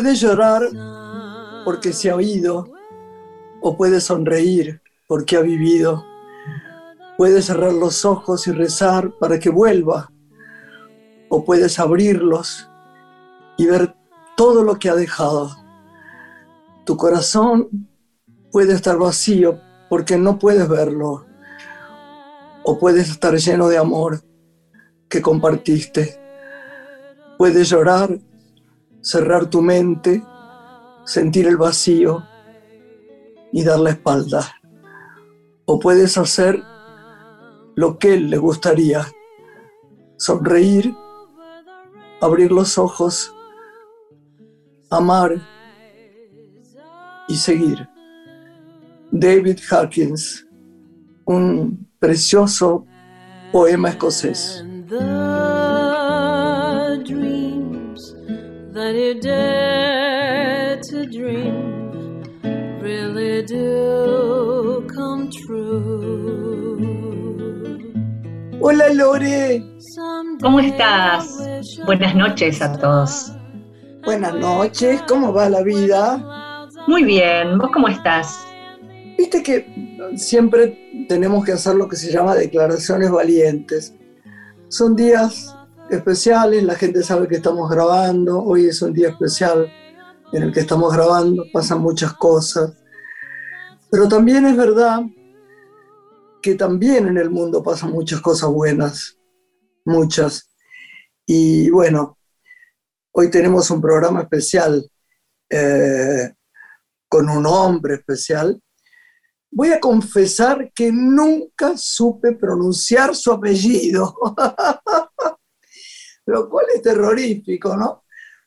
[0.00, 0.62] Puede llorar
[1.64, 2.70] porque se ha oído
[3.60, 6.04] o puede sonreír porque ha vivido.
[7.16, 10.12] Puedes cerrar los ojos y rezar para que vuelva
[11.28, 12.70] o puedes abrirlos
[13.56, 13.96] y ver
[14.36, 15.50] todo lo que ha dejado.
[16.86, 17.68] Tu corazón
[18.52, 19.58] puede estar vacío
[19.90, 21.26] porque no puedes verlo
[22.62, 24.22] o puedes estar lleno de amor
[25.08, 26.20] que compartiste.
[27.36, 28.16] Puedes llorar,
[29.00, 30.22] cerrar tu mente,
[31.04, 32.24] sentir el vacío
[33.52, 34.54] y dar la espalda.
[35.64, 36.62] O puedes hacer
[37.74, 39.06] lo que él le gustaría,
[40.16, 40.94] sonreír,
[42.20, 43.34] abrir los ojos,
[44.90, 45.40] amar
[47.28, 47.88] y seguir.
[49.10, 50.46] David Hawkins,
[51.24, 52.84] un precioso
[53.52, 54.64] poema escocés.
[68.60, 69.62] Hola Lore.
[70.40, 71.38] ¿Cómo estás?
[71.84, 73.32] Buenas noches a todos.
[74.06, 76.66] Buenas noches, ¿cómo va la vida?
[76.86, 78.46] Muy bien, ¿vos cómo estás?
[79.18, 79.66] Viste que
[80.16, 83.94] siempre tenemos que hacer lo que se llama declaraciones valientes.
[84.68, 85.54] Son días
[85.90, 89.72] especiales, la gente sabe que estamos grabando, hoy es un día especial
[90.32, 92.72] en el que estamos grabando, pasan muchas cosas,
[93.90, 95.02] pero también es verdad
[96.42, 99.18] que también en el mundo pasan muchas cosas buenas,
[99.84, 100.50] muchas.
[101.26, 102.18] Y bueno,
[103.12, 104.88] hoy tenemos un programa especial
[105.50, 106.32] eh,
[107.08, 108.60] con un hombre especial.
[109.50, 114.14] Voy a confesar que nunca supe pronunciar su apellido,
[116.32, 118.04] lo cual es terrorífico, ¿no?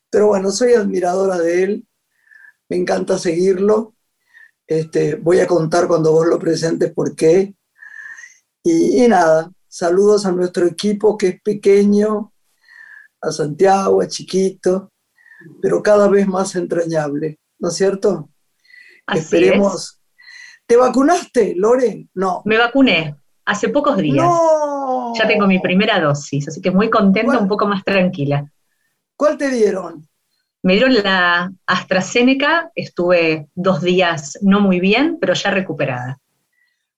[0.10, 1.88] Pero bueno, soy admiradora de él,
[2.70, 3.96] me encanta seguirlo.
[4.68, 7.56] Este, voy a contar cuando vos lo presentes por qué.
[8.64, 12.34] Y, y nada, saludos a nuestro equipo que es pequeño,
[13.22, 14.92] a Santiago, a Chiquito,
[15.62, 18.30] pero cada vez más entrañable, ¿no es cierto?
[19.14, 20.02] Esperemos
[20.72, 22.08] ¿Te vacunaste, Lore?
[22.14, 22.44] No.
[22.46, 24.26] Me vacuné hace pocos días.
[24.26, 24.71] No.
[25.18, 28.52] Ya tengo mi primera dosis, así que muy contenta, un poco más tranquila.
[29.16, 30.08] ¿Cuál te dieron?
[30.64, 36.20] Me dieron la AstraZeneca, estuve dos días no muy bien, pero ya recuperada.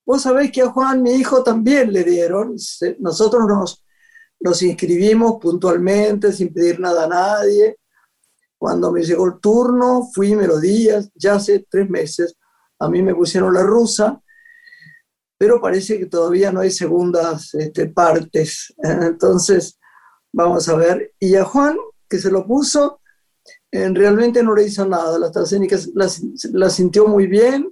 [0.06, 2.56] Vos sabés que a Juan, mi hijo, también le dieron.
[3.00, 3.86] Nosotros nos,
[4.40, 7.78] nos inscribimos puntualmente, sin pedir nada a nadie.
[8.58, 12.38] Cuando me llegó el turno, fui, me lo di, ya hace tres meses
[12.84, 14.22] a mí me pusieron la rusa,
[15.44, 18.74] pero parece que todavía no hay segundas este, partes.
[18.82, 19.78] Entonces,
[20.32, 21.12] vamos a ver.
[21.20, 21.76] Y a Juan,
[22.08, 23.02] que se lo puso,
[23.70, 25.20] realmente no le hizo nada.
[25.20, 25.76] La AstraZeneca
[26.54, 27.70] la, sintió muy bien.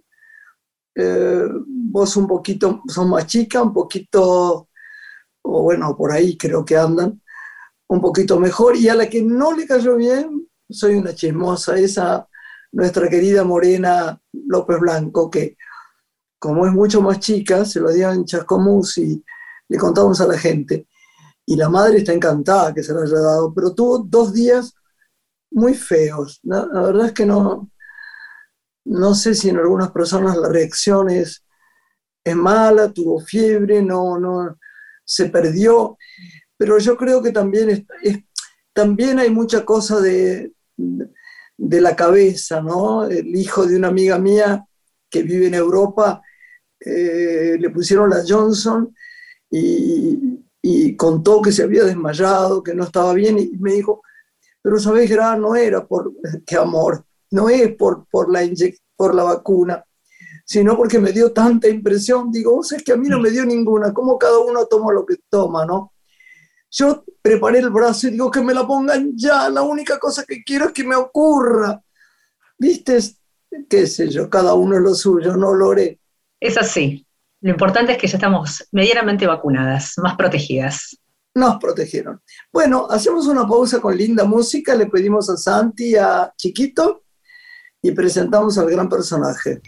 [0.96, 4.68] Eh, vos un poquito, son más chica, un poquito,
[5.42, 7.22] o bueno, por ahí creo que andan,
[7.88, 8.76] un poquito mejor.
[8.76, 12.28] Y a la que no le cayó bien, soy una chismosa, esa
[12.74, 15.56] nuestra querida Morena López Blanco, que
[16.42, 19.24] como es mucho más chica, se lo dieron en Chascomús y
[19.70, 20.88] le contamos a la gente.
[21.46, 24.74] Y la madre está encantada que se lo haya dado, pero tuvo dos días
[25.52, 26.40] muy feos.
[26.42, 27.70] La, verdad es que no,
[28.86, 31.46] no sé si en algunas personas la reacción es,
[32.26, 34.58] mala, tuvo fiebre, no, no,
[35.06, 35.96] se perdió,
[36.58, 37.86] pero yo creo que también,
[38.74, 43.06] también hay mucha cosa de, de la cabeza, ¿no?
[43.06, 44.66] El hijo de una amiga mía
[45.08, 46.24] que vive en Europa,
[46.86, 48.94] eh, le pusieron la Johnson
[49.50, 50.40] y,
[50.98, 54.02] contó que se había desmayado, que no estaba bien, y me dijo,
[54.62, 56.14] pero sabes, Gra, no era por,
[56.46, 58.42] qué amor, no es por, por, la
[58.96, 59.84] por la vacuna,
[60.46, 62.32] sino porque me dio tanta impresión.
[62.32, 65.06] Digo, vos es que a mí no me dio ninguna, como cada uno toma lo
[65.06, 65.94] que toma, ¿no?
[66.70, 70.44] Yo preparé el brazo y digo que me la pongan ya, la única cosa que
[70.44, 71.82] quiero es que me ocurra.
[72.58, 73.00] ¿Viste?
[73.70, 76.01] Qué sé yo, cada uno es lo suyo, no lo haré.
[76.42, 77.06] Es así.
[77.42, 80.98] Lo importante es que ya estamos medianamente vacunadas, más protegidas.
[81.36, 82.20] Nos protegieron.
[82.52, 87.04] Bueno, hacemos una pausa con linda música, le pedimos a Santi, a Chiquito,
[87.82, 89.62] y presentamos al gran personaje.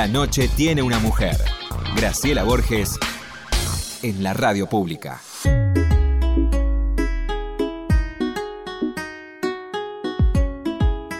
[0.00, 1.36] La noche tiene una mujer.
[1.94, 2.98] Graciela Borges
[4.02, 5.20] en la radio pública.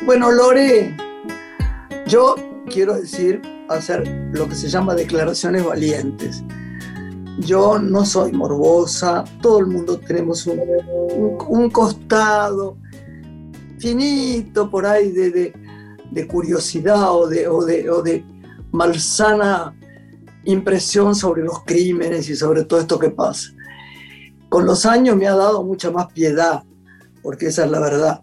[0.07, 0.97] Bueno, Lore,
[2.07, 2.37] yo
[2.71, 6.43] quiero decir, hacer lo que se llama declaraciones valientes.
[7.41, 12.79] Yo no soy morbosa, todo el mundo tenemos un, costado
[13.79, 17.63] finito por ahí de, curiosidad o de, o
[18.03, 18.25] de
[18.73, 19.75] malsana
[20.45, 23.51] impresión sobre los crímenes y sobre todo esto que pasa.
[24.49, 26.63] Con los años me ha dado mucha más piedad,
[27.23, 28.23] porque esa es la verdad.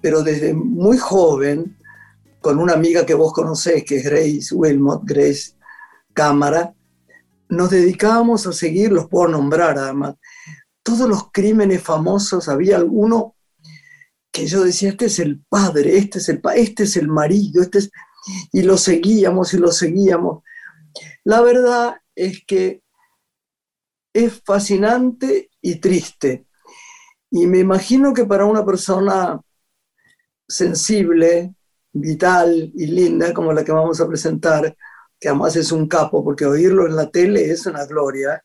[0.00, 1.76] Pero desde muy joven,
[2.40, 5.52] con una amiga que vos conocés, que es Grace Wilmot, Grace
[6.12, 6.74] Cámara,
[7.48, 10.14] nos dedicábamos a seguir, los puedo nombrar además,
[10.82, 13.34] todos los crímenes famosos, había alguno
[14.32, 17.78] que yo decía, este es el padre, este es el, este es el marido, este
[17.78, 17.90] es...
[18.52, 20.42] y lo seguíamos y lo seguíamos.
[21.24, 22.82] La verdad es que
[24.12, 26.46] es fascinante y triste.
[27.30, 29.40] Y me imagino que para una persona
[30.48, 31.54] sensible,
[31.92, 34.76] vital y linda como la que vamos a presentar,
[35.18, 38.42] que además es un capo, porque oírlo en la tele es una gloria.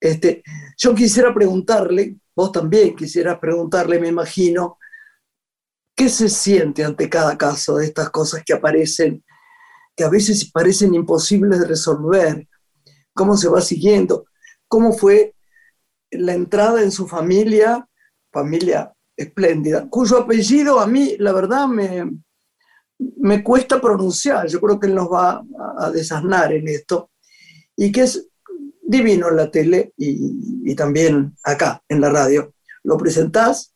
[0.00, 0.42] Este,
[0.76, 4.78] yo quisiera preguntarle, vos también quisieras preguntarle, me imagino,
[5.94, 9.24] ¿qué se siente ante cada caso de estas cosas que aparecen,
[9.96, 12.48] que a veces parecen imposibles de resolver?
[13.14, 14.26] ¿Cómo se va siguiendo?
[14.68, 15.34] ¿Cómo fue
[16.10, 17.86] la entrada en su familia,
[18.32, 22.10] familia espléndida, cuyo apellido a mí, la verdad, me,
[22.98, 25.42] me cuesta pronunciar, yo creo que él nos va
[25.78, 27.10] a desasnar en esto,
[27.76, 28.28] y que es
[28.82, 32.54] divino en la tele y, también acá, en la radio.
[32.82, 33.71] ¿Lo presentás?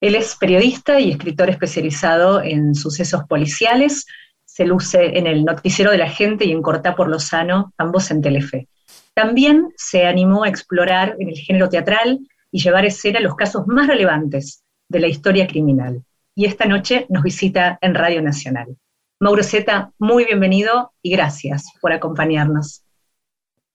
[0.00, 4.06] Él es periodista y escritor especializado en sucesos policiales,
[4.44, 8.22] se luce en el Noticiero de la Gente y en Cortá por Lozano, ambos en
[8.22, 8.68] Telefe.
[9.14, 13.86] También se animó a explorar en el género teatral y llevar escena los casos más
[13.86, 16.02] relevantes de la historia criminal
[16.38, 18.76] y esta noche nos visita en Radio Nacional.
[19.18, 22.84] Mauro Zeta, muy bienvenido y gracias por acompañarnos.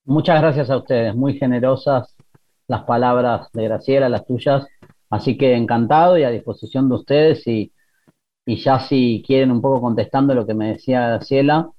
[0.04, 2.14] Muchas gracias a ustedes, muy generosas
[2.68, 4.64] las palabras de Graciela, las tuyas,
[5.12, 7.70] así que encantado y a disposición de ustedes y,
[8.46, 11.70] ya si quieren un poco contestando lo que me decía Graciela,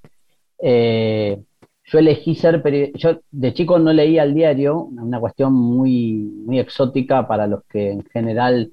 [0.62, 1.42] eh,
[1.84, 2.62] yo elegí ser
[2.94, 6.14] yo de chico no leía el diario, una cuestión muy,
[6.46, 8.72] muy exótica para los que en general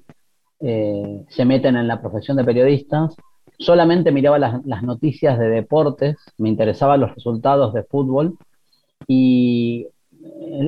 [0.60, 3.14] eh, se meten en la profesión de periodistas.
[3.58, 8.38] Solamente miraba las, noticias de deportes, me interesaban los resultados de fútbol
[9.08, 9.88] y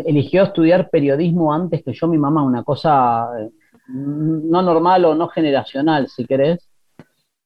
[0.04, 3.50] eligió estudiar periodismo antes que yo, mi mamá, una cosa eh,
[3.88, 6.68] no normal o no generacional, si querés.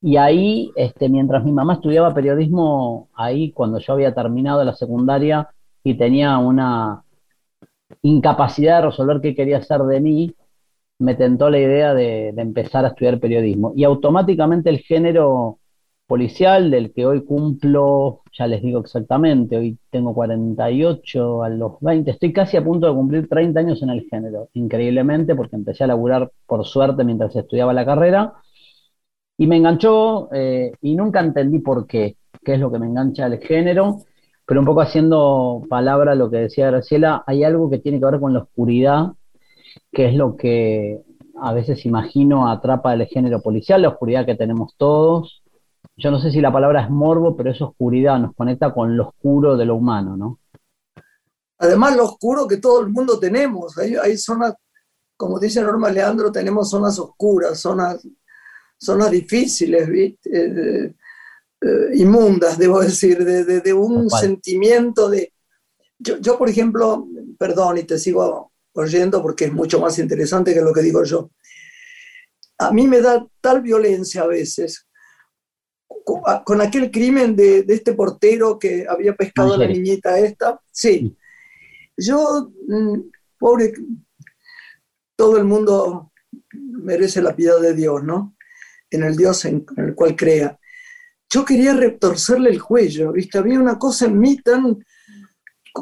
[0.01, 5.49] Y ahí, este, mientras mi mamá estudiaba periodismo, ahí cuando yo había terminado la secundaria
[5.83, 7.03] y tenía una
[8.03, 10.35] incapacidad de resolver qué quería hacer de mí,
[10.99, 13.73] me tentó la idea de, empezar a estudiar periodismo.
[13.77, 15.58] Y automáticamente el género
[16.09, 22.11] policial del que hoy cumplo, ya les digo exactamente, hoy tengo 48 a los 20,
[22.11, 25.89] estoy casi a punto de cumplir 30 años en el género, increíblemente, porque empecé a
[25.89, 28.33] laburar por suerte mientras estudiaba la carrera,
[29.37, 33.27] y me enganchó eh, y nunca entendí por qué, qué es lo que me engancha
[33.27, 33.99] el género,
[34.47, 38.19] pero un poco haciendo palabra lo que decía Graciela, hay algo que tiene que ver
[38.19, 39.13] con la oscuridad
[39.93, 41.01] que es lo que
[41.41, 45.43] a veces imagino atrapa el género policial, la oscuridad que tenemos todos.
[45.99, 49.09] Yo no sé si la palabra es morbo, pero es oscuridad, nos conecta con lo
[49.09, 50.39] oscuro de lo humano, ¿no?
[51.59, 53.77] Además, lo oscuro que todo el mundo tenemos.
[53.79, 54.55] Hay, zonas,
[55.17, 58.07] como dice Norma Leandro, tenemos zonas oscuras, zonas,
[58.79, 60.95] zonas difíciles, eh,
[61.61, 65.33] eh, inmundas, debo decir, de, un sentimiento de...
[65.99, 70.63] Yo, yo, por ejemplo, perdón, y te sigo oyendo porque es mucho más interesante que
[70.63, 71.33] lo que digo yo.
[72.59, 74.88] A mí me da tal violencia a veces
[76.45, 80.61] con aquel crimen de, este portero que había pescado a la niñita esta.
[80.71, 81.17] Sí.
[81.97, 83.01] Yo, mm,
[83.39, 83.73] pobre,
[85.17, 86.13] todo el mundo
[86.53, 88.37] merece la piedad de Dios, ¿no?
[88.91, 90.59] En el Dios en, el cual crea.
[91.31, 93.39] Yo quería retorcerle el cuello, ¿viste?
[93.39, 94.83] Había una cosa en mí tan,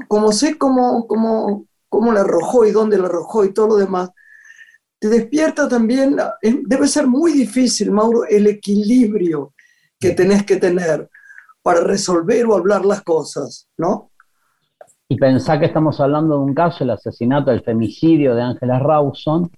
[0.09, 4.11] como sé cómo, como, cómo la arrojó y dónde la arrojó y todo lo demás,
[4.99, 9.53] te despierta también, debe ser muy difícil, Mauro, el equilibrio
[10.07, 11.09] que tenés que tener
[11.63, 14.11] para resolver o hablar las cosas, ¿no?
[15.09, 19.51] Y pensá que estamos hablando de un caso, el asesinato, el femicidio de Ángela Rawson,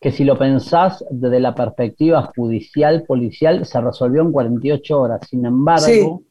[0.00, 5.20] que si lo pensás desde la perspectiva judicial, policial, se resolvió en 48 horas.
[5.28, 6.22] Sin embargo,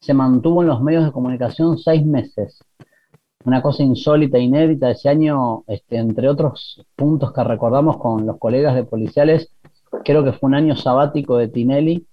[0.00, 2.58] se mantuvo en los medios de comunicación seis meses.
[3.44, 4.90] Una cosa insólita, inédita.
[4.90, 9.50] Ese año, este, entre otros puntos que recordamos con los colegas de policiales,
[10.04, 12.06] creo que fue un año sabático de Tinelli,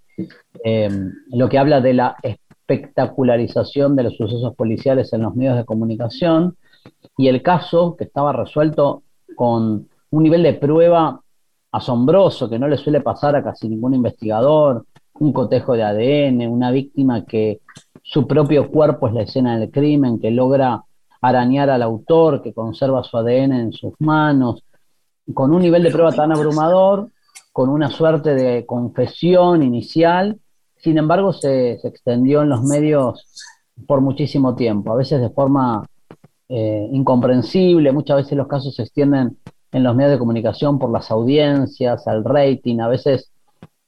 [0.64, 0.90] eh,
[1.28, 6.58] lo que habla de la espectacularización de los sucesos policiales en los medios de comunicación
[7.18, 9.04] y el caso que estaba resuelto
[9.36, 11.22] con un nivel de prueba
[11.72, 14.86] asombroso que no le suele pasar a casi ningún investigador,
[15.20, 17.62] un cotejo de ADN, una víctima que
[18.02, 20.84] su propio cuerpo es la escena del crimen, que logra
[21.22, 24.64] arañar al autor, que conserva su ADN en sus manos,
[25.34, 27.10] con un nivel de prueba tan abrumador,
[27.60, 30.40] con una suerte de confesión inicial,
[30.78, 33.28] sin embargo se, extendió en los medios
[33.86, 35.86] por muchísimo tiempo, a veces de forma
[36.48, 39.40] eh, incomprensible, muchas veces los casos se extienden
[39.74, 43.30] en los medios de comunicación por las audiencias, al rating, a veces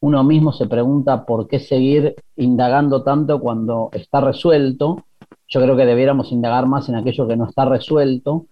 [0.02, 5.06] uno mismo se pregunta por qué seguir indagando tanto cuando está resuelto.
[5.48, 8.48] Yo creo que debiéramos indagar más en aquello que no está resuelto.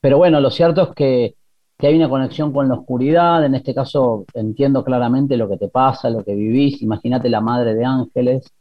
[0.00, 1.34] Pero bueno, lo cierto es que,
[1.86, 3.44] hay una conexión con la oscuridad.
[3.44, 6.82] En este caso entiendo claramente lo que te pasa, lo que vivís.
[6.82, 8.52] Imagínate la madre de Ángeles.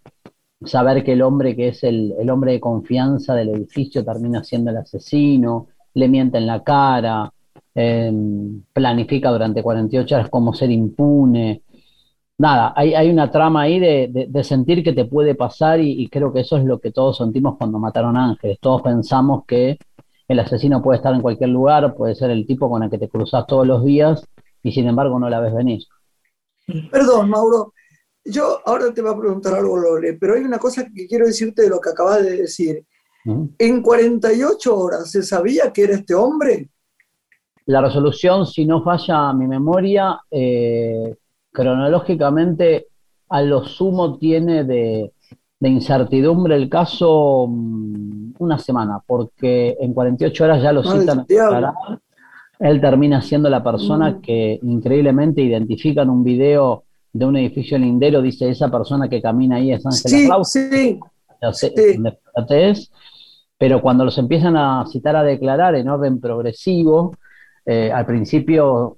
[0.65, 4.77] Saber que el hombre que es el, hombre de confianza del edificio termina siendo el
[4.77, 7.31] asesino, le miente en la cara,
[7.75, 11.63] Em, planifica durante 48 horas cómo ser impune.
[12.37, 16.57] Nada, hay, una trama ahí de, sentir que te puede pasar y, creo que eso
[16.57, 18.59] es lo que todos sentimos cuando mataron a Ángeles.
[18.59, 19.77] Todos pensamos que
[20.27, 23.09] el asesino puede estar en cualquier lugar, puede ser el tipo con el que te
[23.09, 24.25] cruzas todos los días
[24.61, 25.83] y sin embargo no la ves venir.
[26.91, 27.73] Perdón, Mauro.
[28.25, 31.63] Yo ahora te voy a preguntar algo, Lore, pero hay una cosa que quiero decirte
[31.63, 32.85] de lo que acabas de decir.
[33.25, 36.69] En 48 horas se sabía que era este hombre.
[37.65, 41.15] La resolución, si no falla mi memoria, eh,
[41.51, 42.87] cronológicamente
[43.29, 45.13] a lo sumo tiene de,
[45.69, 51.99] incertidumbre el caso mm, una semana, porque en 48 horas ya lo citan a.
[52.59, 54.21] Él termina siendo la persona mm.
[54.21, 59.57] que increíblemente identifica en un video de un edificio lindero, dice esa persona que camina
[59.57, 60.99] ahí es Ángela sí,
[61.51, 62.89] Sí,
[63.57, 67.15] pero cuando los empiezan a citar a declarar en orden progresivo,
[67.65, 68.97] eh, al principio,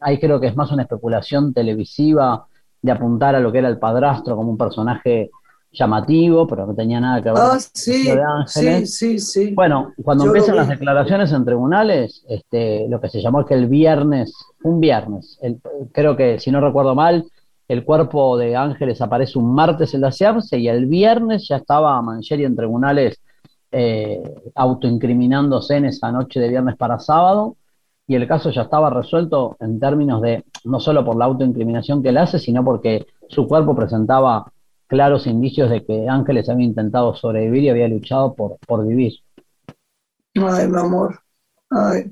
[0.00, 2.46] ahí creo que es más una especulación televisiva
[2.82, 5.30] de apuntar a lo que era el padrastro como un personaje
[5.76, 8.96] llamativo, pero no tenía nada que ver ah, sí, de Ángeles.
[8.96, 13.54] Sí, sí, Bueno, cuando empiezan las declaraciones en tribunales, este, lo que se llamó que
[13.54, 15.38] el viernes, un viernes,
[15.92, 17.24] creo que si no recuerdo mal,
[17.68, 22.00] el cuerpo de Ángeles aparece un martes en la SEARSE y el viernes ya estaba
[22.00, 23.20] Mancheri en tribunales
[23.72, 24.22] eh,
[24.54, 27.56] autoincriminándose en esa noche de viernes para sábado
[28.06, 32.10] y el caso ya estaba resuelto en términos de no solo por la autoincriminación que
[32.10, 34.46] él hace, sino porque su cuerpo presentaba
[34.86, 39.14] claros indicios de que Ángeles había intentado sobrevivir y había luchado por, por vivir.
[40.34, 41.20] Ay, mi amor.
[41.70, 42.10] Ay.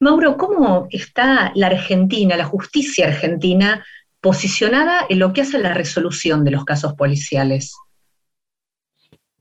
[0.00, 3.84] Mauro, ¿cómo está la Argentina, la justicia argentina,
[4.20, 7.76] posicionada en lo que hace la resolución de los casos policiales?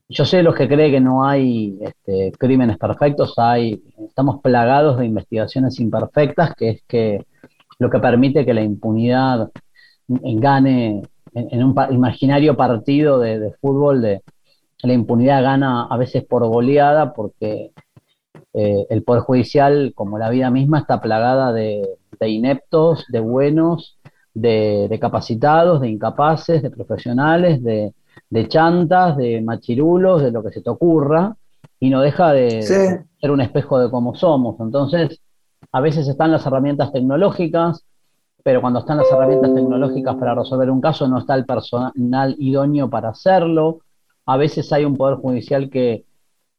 [0.07, 5.05] Yo sé los que creen que no hay este, crímenes perfectos, hay, estamos plagados de
[5.05, 7.25] investigaciones imperfectas, que es que
[7.79, 9.49] lo que permite que la impunidad
[10.07, 11.01] gane
[11.33, 14.21] en, un imaginario partido de, fútbol, de,
[14.83, 17.71] la impunidad gana a veces por goleada, porque
[18.53, 21.87] eh, el Poder Judicial, como la vida misma, está plagada de,
[22.21, 23.97] ineptos, de buenos,
[24.33, 27.93] de capacitados, de incapaces, de profesionales, de
[28.31, 31.35] de chantas, de machirulos, de lo que se te ocurra,
[31.79, 34.59] y no deja de, ser un espejo de cómo somos.
[34.59, 35.19] Entonces,
[35.71, 37.83] a veces están las herramientas tecnológicas,
[38.43, 42.89] pero cuando están las herramientas tecnológicas para resolver un caso, no está el personal idóneo
[42.89, 43.79] para hacerlo.
[44.25, 46.05] A veces hay un poder judicial que,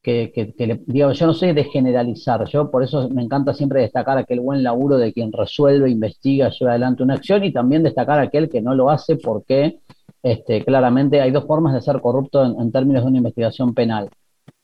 [0.02, 0.52] que,
[0.86, 4.62] digo, yo no sé de generalizar, yo por eso me encanta siempre destacar aquel buen
[4.62, 8.74] laburo de quien resuelve, investiga, lleva adelante una acción y también destacar aquel que no
[8.74, 9.78] lo hace porque
[10.22, 14.10] este, claramente hay dos formas de ser corrupto en, términos de una investigación penal.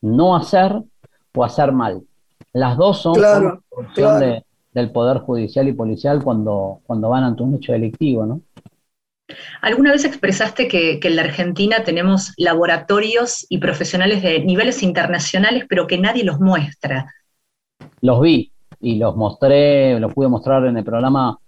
[0.01, 0.83] No hacer
[1.35, 2.03] o hacer mal.
[2.53, 3.63] Las dos son claro,
[4.73, 8.41] del Poder Judicial y Policial cuando, cuando van ante un hecho delictivo, ¿no?
[9.61, 15.65] ¿Alguna vez expresaste que, que, en la Argentina tenemos laboratorios y profesionales de niveles internacionales,
[15.69, 17.13] pero que nadie los muestra?
[18.01, 21.39] Los vi y los mostré, los pude mostrar en el programa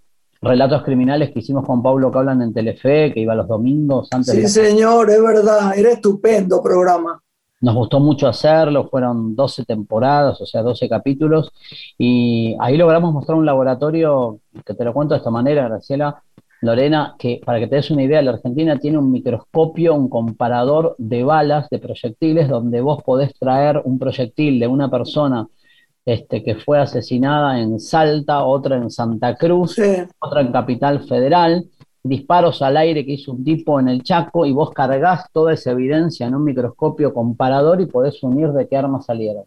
[0.42, 4.48] relatos criminales que hicimos con Pablo hablan en Telefe, que iba los domingos antes Sí,
[4.48, 7.22] señor, es verdad, era estupendo programa.
[7.60, 11.52] Nos gustó mucho hacerlo, fueron 12 temporadas, o sea, 12 capítulos,
[11.98, 16.22] y ahí logramos mostrar un laboratorio, que te lo cuento de esta manera, Graciela,
[16.62, 20.94] Lorena, que para que te des una idea, la Argentina tiene un microscopio, un comparador
[20.98, 25.46] de balas, de proyectiles, donde vos podés traer un proyectil de una persona
[26.04, 29.76] este, que fue asesinada en Salta, otra en Santa Cruz,
[30.18, 31.64] otra en Capital Federal,
[32.02, 35.72] disparos al aire que hizo un tipo en el Chaco y vos cargás toda esa
[35.72, 39.44] evidencia en un microscopio comparador y podés unir de qué armas salieron.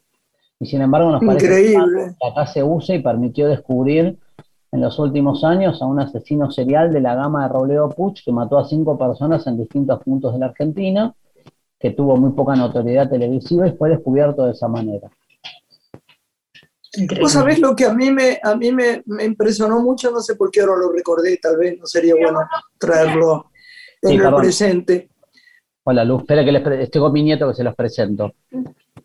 [0.60, 4.18] Y sin embargo nos parece que acá se usa y permitió descubrir
[4.72, 8.32] en los últimos años a un asesino serial de la gama de Robledo Puch que
[8.32, 11.14] mató a cinco personas en distintos puntos de la Argentina,
[11.80, 15.10] que tuvo muy poca notoriedad televisiva y fue descubierto de esa manera.
[17.20, 20.52] Vos sabés lo que a mí, me, a mí me, impresionó mucho, no sé por
[20.52, 22.42] qué ahora lo recordé, tal vez no sería bueno
[22.78, 23.52] traerlo
[24.02, 25.10] en el presente.
[25.86, 28.34] Hola Luz, espera que les estoy con mi nieto que se los presento.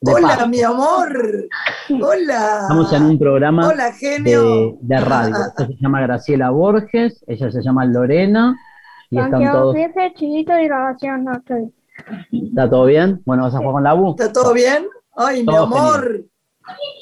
[0.01, 1.49] Hola, mi amor.
[1.91, 2.59] Hola.
[2.63, 4.77] Estamos en un programa Hola, genio.
[4.81, 5.35] De, radio.
[5.35, 8.55] Esta se llama Graciela Borges, ella se llama Lorena.
[9.11, 9.75] Y están todos.
[12.31, 13.23] ¿Está todo bien?
[13.25, 14.11] Bueno, ¿vas a jugar con la U?
[14.11, 14.87] ¿Está todo bien?
[15.17, 16.27] Ay, mi amor.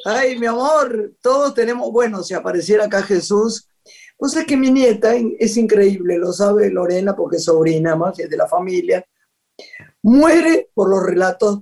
[0.05, 1.12] Ay, mi amor.
[1.20, 1.90] Todos tenemos.
[1.92, 3.68] Bueno, si apareciera acá Jesús.
[4.18, 8.31] Pues es que mi nieta es increíble, lo sabe Lorena porque es sobrina más, es
[8.31, 9.05] de la familia.
[10.02, 11.61] Muere por los relatos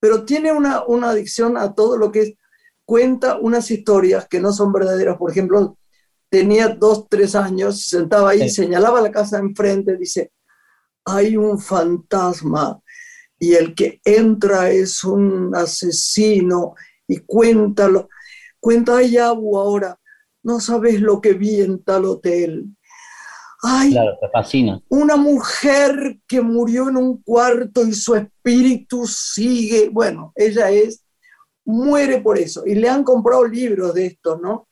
[0.00, 2.34] pero tiene una, una adicción a todo lo que es,
[2.84, 5.18] cuenta unas historias que no son verdaderas.
[5.18, 5.78] Por ejemplo,
[6.30, 10.32] tenía dos, tres años, sentaba ahí, señalaba la casa enfrente, dice,
[11.04, 12.80] hay un fantasma
[13.38, 16.74] y el que entra es un asesino
[17.10, 18.08] y cuéntalo,
[18.60, 19.98] cuenta, ay, Abu, ahora,
[20.44, 22.66] no sabes lo que vi en tal hotel.
[23.62, 24.80] Ay, claro, te fascina.
[24.88, 29.90] Una mujer que murió en un cuarto y su espíritu sigue.
[29.90, 31.04] Bueno, ella es,
[31.64, 32.64] muere por eso.
[32.64, 34.68] Y le han comprado libros de esto, ¿no?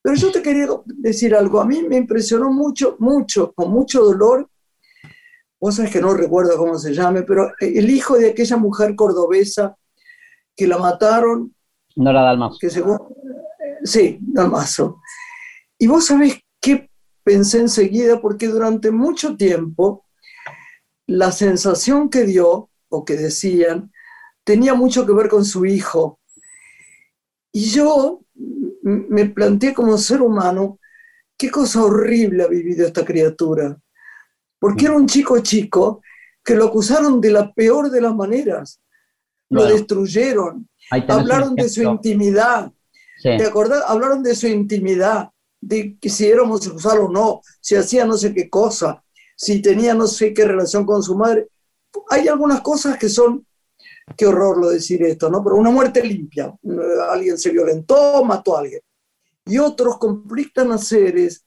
[0.00, 1.60] Pero yo te quería decir algo.
[1.60, 4.48] A mí me impresionó mucho, mucho, con mucho dolor.
[5.60, 9.76] Vos sabés que no recuerdo cómo se llame, pero el hijo de aquella mujer cordobesa
[10.54, 11.55] que la mataron.
[11.96, 12.58] Nora Dalmazo.
[12.60, 12.70] Que
[13.84, 15.00] sí, Dalmazo.
[15.78, 16.90] Y vos sabés qué
[17.24, 20.04] pensé enseguida porque durante mucho tiempo
[21.06, 23.92] la sensación que dio o que decían
[24.44, 26.20] tenía mucho que ver con su hijo.
[27.52, 28.20] Y yo
[28.82, 30.78] me planteé como ser humano,
[31.36, 33.76] qué cosa horrible ha vivido esta criatura.
[34.58, 36.00] Porque era un chico chico
[36.44, 38.80] que lo acusaron de la peor de las maneras.
[39.50, 40.68] Lo destruyeron.
[40.90, 42.72] Hablaron de su intimidad.
[43.22, 43.82] ¿Te acordás?
[43.86, 48.32] Hablaron de su intimidad de que si era homosexual o no, si hacía no sé
[48.32, 49.02] qué cosa,
[49.34, 51.48] si tenía no sé qué relación con su madre.
[52.10, 53.44] Hay algunas cosas que son,
[54.16, 55.42] qué horror lo decir esto, ¿no?
[55.42, 56.54] Pero una muerte limpia,
[57.10, 58.80] alguien se violentó, mató a alguien.
[59.46, 61.44] Y otros conflictan a seres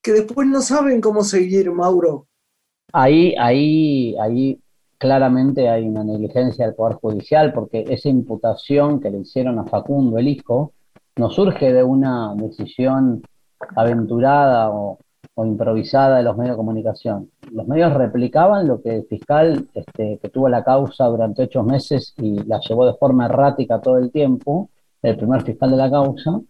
[0.00, 2.26] que después no saben cómo seguir, Mauro.
[2.92, 4.62] Ahí, ahí, ahí
[4.98, 10.18] claramente hay una negligencia del Poder Judicial porque esa imputación que le hicieron a Facundo,
[10.18, 10.72] el hijo,
[11.16, 13.22] no surge de una decisión
[13.76, 14.98] aventurada o,
[15.36, 17.30] improvisada de los medios de comunicación.
[17.52, 22.12] Los medios replicaban lo que el fiscal este, que tuvo la causa durante ocho meses
[22.16, 24.68] y la llevó de forma errática todo el tiempo,
[25.00, 26.40] el primer fiscal de la causa,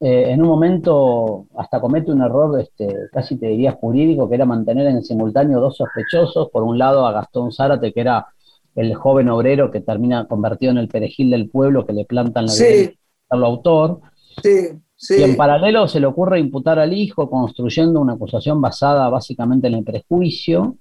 [0.00, 4.44] eh, en un momento hasta comete un error, este, casi te diría jurídico, que era
[4.44, 6.50] mantener en simultáneo dos sospechosos.
[6.50, 8.26] Por un lado a Gastón Zárate, que era
[8.74, 12.52] el joven obrero que termina convertido en el perejil del pueblo que le plantan la
[12.52, 12.90] sí.
[13.28, 14.00] al autor.
[14.42, 14.80] Sí.
[15.10, 19.74] Y en paralelo se le ocurre imputar al hijo construyendo una acusación basada básicamente en
[19.74, 20.76] el prejuicio.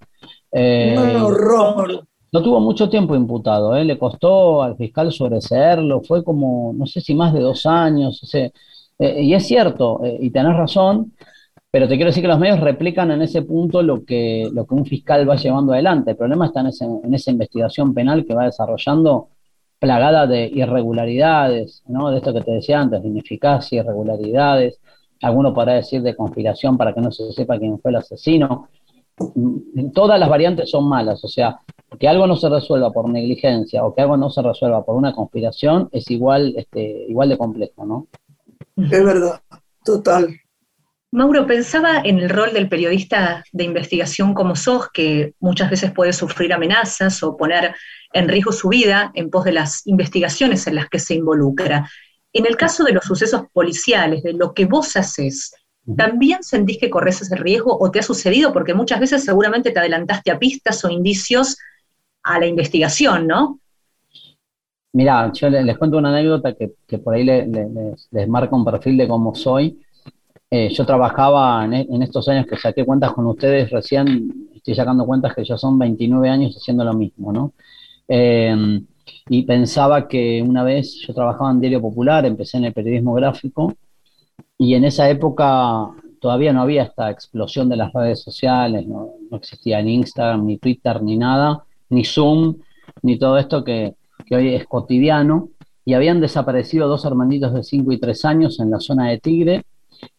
[0.52, 2.08] Eh, un horror.
[2.32, 3.84] No tuvo mucho tiempo imputado, ¿eh?
[3.86, 8.22] le costó al fiscal sobreseerlo, fue como, no sé si más de dos años.
[9.00, 11.14] Eh, y es cierto, eh, y tenés razón,
[11.72, 14.76] pero te quiero decir que los medios replican en ese punto lo que, lo que
[14.76, 16.12] un fiscal va llevando adelante.
[16.12, 16.70] El problema está en,
[17.04, 19.30] en esa investigación penal que va desarrollando
[19.80, 22.10] plagada de irregularidades, ¿no?
[22.10, 24.80] de esto que te decía antes, de ineficacia, irregularidades,
[25.22, 28.70] alguno podrá decir de conspiración para que no se sepa quién fue el asesino.
[29.36, 31.60] Mm, todas las variantes son malas, o sea,
[32.00, 35.14] que algo no se resuelva por negligencia o que algo no se resuelva por una
[35.14, 38.08] conspiración es igual, este, igual de complejo, ¿no?
[38.76, 39.42] Es verdad,
[39.84, 40.40] total.
[41.12, 46.12] Mauro, pensaba en el rol del periodista de investigación como sos, que muchas veces puede
[46.12, 47.76] sufrir amenazas o poner
[48.14, 51.88] en riesgo su vida en pos de las investigaciones en las que se involucra.
[52.34, 55.54] En el caso de los sucesos policiales, de lo que vos haces,
[55.96, 58.52] ¿también sentís que corres ese riesgo o te ha sucedido?
[58.52, 61.58] Porque muchas veces seguramente te adelantaste a pistas o indicios
[62.24, 63.60] a la investigación, ¿no?
[64.94, 69.34] Mirá, yo les, cuento una anécdota que, por ahí les, marca un perfil de cómo
[69.34, 69.80] soy.
[70.52, 75.06] eh, yo trabajaba en, en, estos años que saqué cuentas con ustedes, recién estoy sacando
[75.06, 77.54] cuentas que ya son 29 años haciendo lo mismo, ¿no?
[78.08, 78.82] Eh,
[79.30, 83.74] y pensaba que una vez yo trabajaba en Diario Popular, empecé en el periodismo gráfico,
[84.58, 85.90] y en esa época
[86.22, 90.58] todavía no había esta explosión de las redes sociales, no, no existía ni Instagram, ni
[90.60, 92.58] Twitter, ni nada, ni Zoom,
[93.02, 95.50] ni todo esto que, que hoy es cotidiano,
[95.86, 99.64] y habían desaparecido dos hermanitos de 5 y 3 años en la zona de Tigre,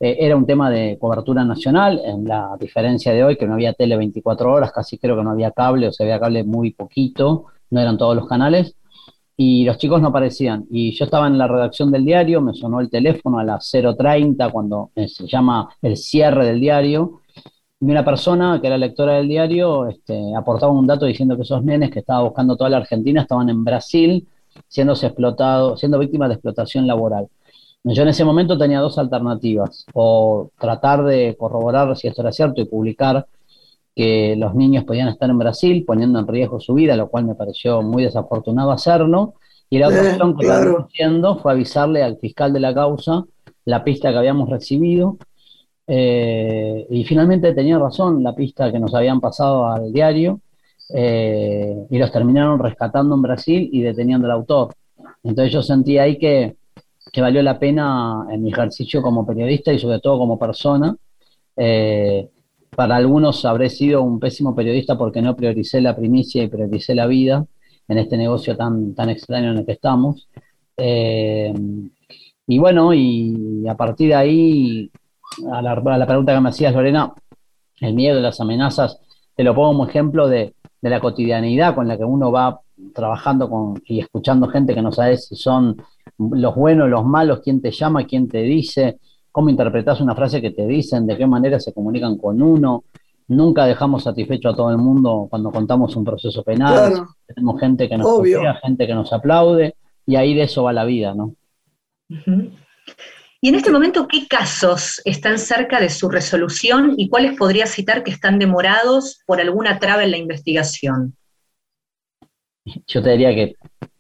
[0.00, 3.72] eh, era un tema de cobertura nacional, en la diferencia de hoy, que no había
[3.72, 7.46] tele 24 horas, casi creo que no había cable, o se había cable muy poquito,
[7.70, 8.76] no eran todos los canales,
[9.36, 10.64] y los chicos no aparecían.
[10.70, 14.50] Y yo estaba en la redacción del diario, me sonó el teléfono a las 0.30,
[14.52, 17.20] cuando eh, se llama el cierre del diario,
[17.86, 21.62] y una persona que era lectora del diario este, aportaba un dato diciendo que esos
[21.62, 24.26] nenes que estaba buscando toda la Argentina estaban en Brasil
[24.68, 27.28] siendo explotados, siendo víctimas de explotación laboral.
[27.82, 32.62] Yo en ese momento tenía dos alternativas, o tratar de corroborar si esto era cierto
[32.62, 33.26] y publicar
[33.94, 37.34] que los niños podían estar en Brasil poniendo en riesgo su vida, lo cual me
[37.34, 39.34] pareció muy desafortunado hacerlo,
[39.68, 40.86] y la otra eh, opción que claro.
[40.86, 43.24] haciendo fue avisarle al fiscal de la causa
[43.66, 45.18] la pista que habíamos recibido,
[45.86, 50.40] eh, y finalmente tenía razón la pista que nos habían pasado al diario,
[50.94, 54.74] eh, y los terminaron rescatando en Brasil y deteniendo al autor.
[55.22, 56.56] Entonces yo sentí ahí que
[57.12, 60.96] que valió la pena en mi ejercicio como periodista y sobre todo como persona.
[61.56, 62.28] Eh,
[62.74, 67.06] para algunos habré sido un pésimo periodista porque no prioricé la primicia y prioricé la
[67.06, 67.46] vida
[67.86, 70.28] en este negocio tan, tan extraño en el que estamos.
[72.46, 74.90] Y bueno, y a partir de ahí,
[75.50, 77.12] a la, a la, pregunta que me hacías, Lorena,
[77.80, 79.00] el miedo, las amenazas,
[79.34, 82.60] te lo pongo como ejemplo de, de la cotidianidad con la que uno va
[82.94, 85.76] trabajando con, y escuchando gente que no sabe si son
[86.18, 88.98] los buenos, los malos, quién te llama, quién te dice,
[89.32, 92.84] cómo interpretas una frase que te dicen, de qué manera se comunican con uno.
[93.26, 96.92] Nunca dejamos satisfecho a todo el mundo cuando contamos un proceso penal.
[97.26, 99.74] Tenemos gente que nos confía, gente que nos aplaude,
[100.06, 101.34] y ahí de eso va la vida, ¿no?
[103.44, 108.02] Y en este momento, ¿qué casos están cerca de su resolución y cuáles podría citar
[108.02, 111.14] que están demorados por alguna traba en la investigación?
[112.86, 113.56] Yo te diría que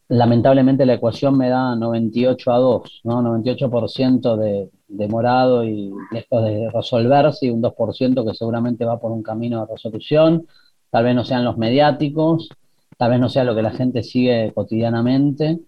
[0.08, 3.20] lamentablemente la ecuación me da 98 a 2, ¿no?
[3.20, 9.22] 98% de demorado y lejos de resolverse y un 2% que seguramente va por un
[9.22, 10.46] camino de resolución.
[10.88, 12.48] Tal vez no sean los mediáticos,
[12.96, 15.60] tal vez no sea lo que la gente sigue cotidianamente,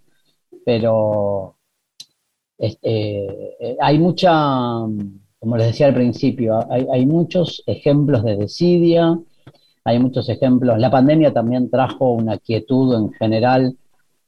[0.64, 1.55] pero
[2.58, 4.30] este, hay mucha,
[5.38, 9.18] como les decía al principio, hay, hay muchos ejemplos de desidia,
[9.84, 10.78] hay muchos ejemplos.
[10.78, 13.76] La pandemia también trajo una quietud en general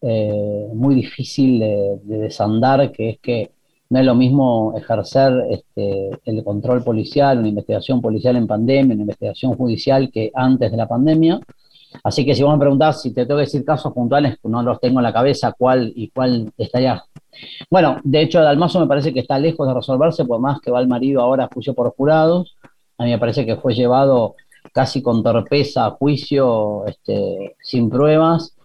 [0.01, 3.51] eh, muy difícil de, desandar, que es que
[3.91, 9.03] no es lo mismo ejercer este, el control policial, una investigación policial en pandemia, una
[9.03, 11.41] investigación judicial que antes de la pandemia.
[12.05, 14.79] Así que si vos me preguntás si te tengo que decir casos puntuales, no los
[14.79, 17.03] tengo en la cabeza, cuál y cuál estaría.
[17.71, 20.81] Bueno, de hecho, Dalmazo me parece que está lejos de resolverse, por más que va
[20.81, 22.57] el marido ahora a juicio por jurados.
[22.99, 24.35] A mí me parece que fue llevado
[24.73, 28.57] casi con torpeza a juicio, este, sin pruebas,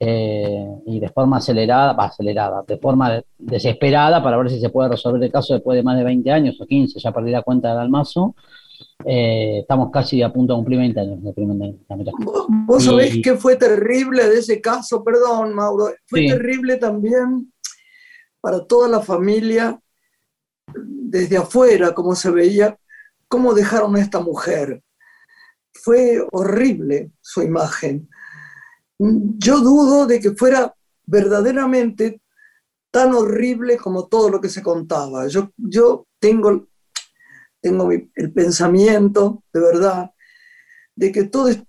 [0.00, 5.22] eh, y de forma acelerada, acelerada, de forma desesperada para ver si se puede resolver
[5.22, 7.74] el caso después de más de 20 años o 15, ya perdí la cuenta de
[7.74, 8.34] Dalmazo.
[9.04, 11.74] Eh, estamos casi a punto de cumplir 20 años de primer
[12.20, 16.26] ¿Vos, vos sabés que fue terrible de ese caso, perdón, Mauro, fue sí.
[16.28, 17.52] terrible también
[18.48, 19.78] para toda la familia
[20.74, 22.78] desde afuera, como se veía,
[23.28, 24.82] cómo dejaron a esta mujer.
[25.72, 28.08] Fue horrible su imagen
[28.98, 30.74] yo dudo de que fuera
[31.06, 32.20] verdaderamente
[32.90, 35.26] tan horrible como todo lo que se contaba.
[35.28, 36.68] Yo, yo tengo,
[37.60, 40.10] tengo el pensamiento, de verdad,
[40.96, 41.62] de que todas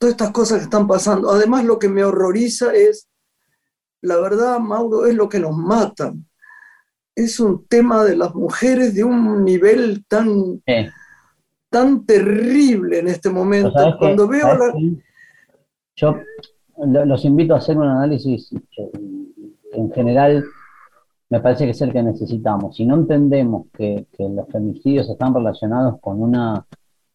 [0.00, 3.08] estas cosas que están pasando, además lo que me horroriza es,
[4.06, 6.14] la verdad, Mauro, es lo que nos mata.
[7.14, 10.86] Es un tema de las mujeres de un nivel tan, sí.
[11.70, 13.72] tan terrible en este momento.
[13.98, 14.72] Cuando veo la...
[15.96, 16.16] Yo
[16.78, 18.50] los invito a hacer un análisis
[19.72, 20.44] en general
[21.28, 22.76] me parece que es el que necesitamos.
[22.76, 26.64] Si no entendemos que, que los femicidios están relacionados con una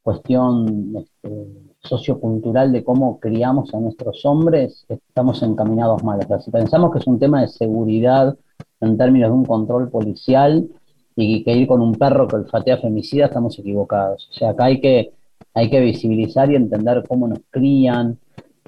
[0.01, 1.47] cuestión este,
[1.83, 6.19] sociocultural de cómo criamos a nuestros hombres, estamos encaminados mal.
[6.27, 8.37] O si pensamos que es un tema de seguridad
[8.79, 10.67] en términos de un control policial
[11.15, 14.29] y que ir con un perro que olfatea femicida, estamos equivocados.
[14.31, 15.11] O sea, acá hay que,
[15.53, 18.17] hay que visibilizar y entender cómo nos crían,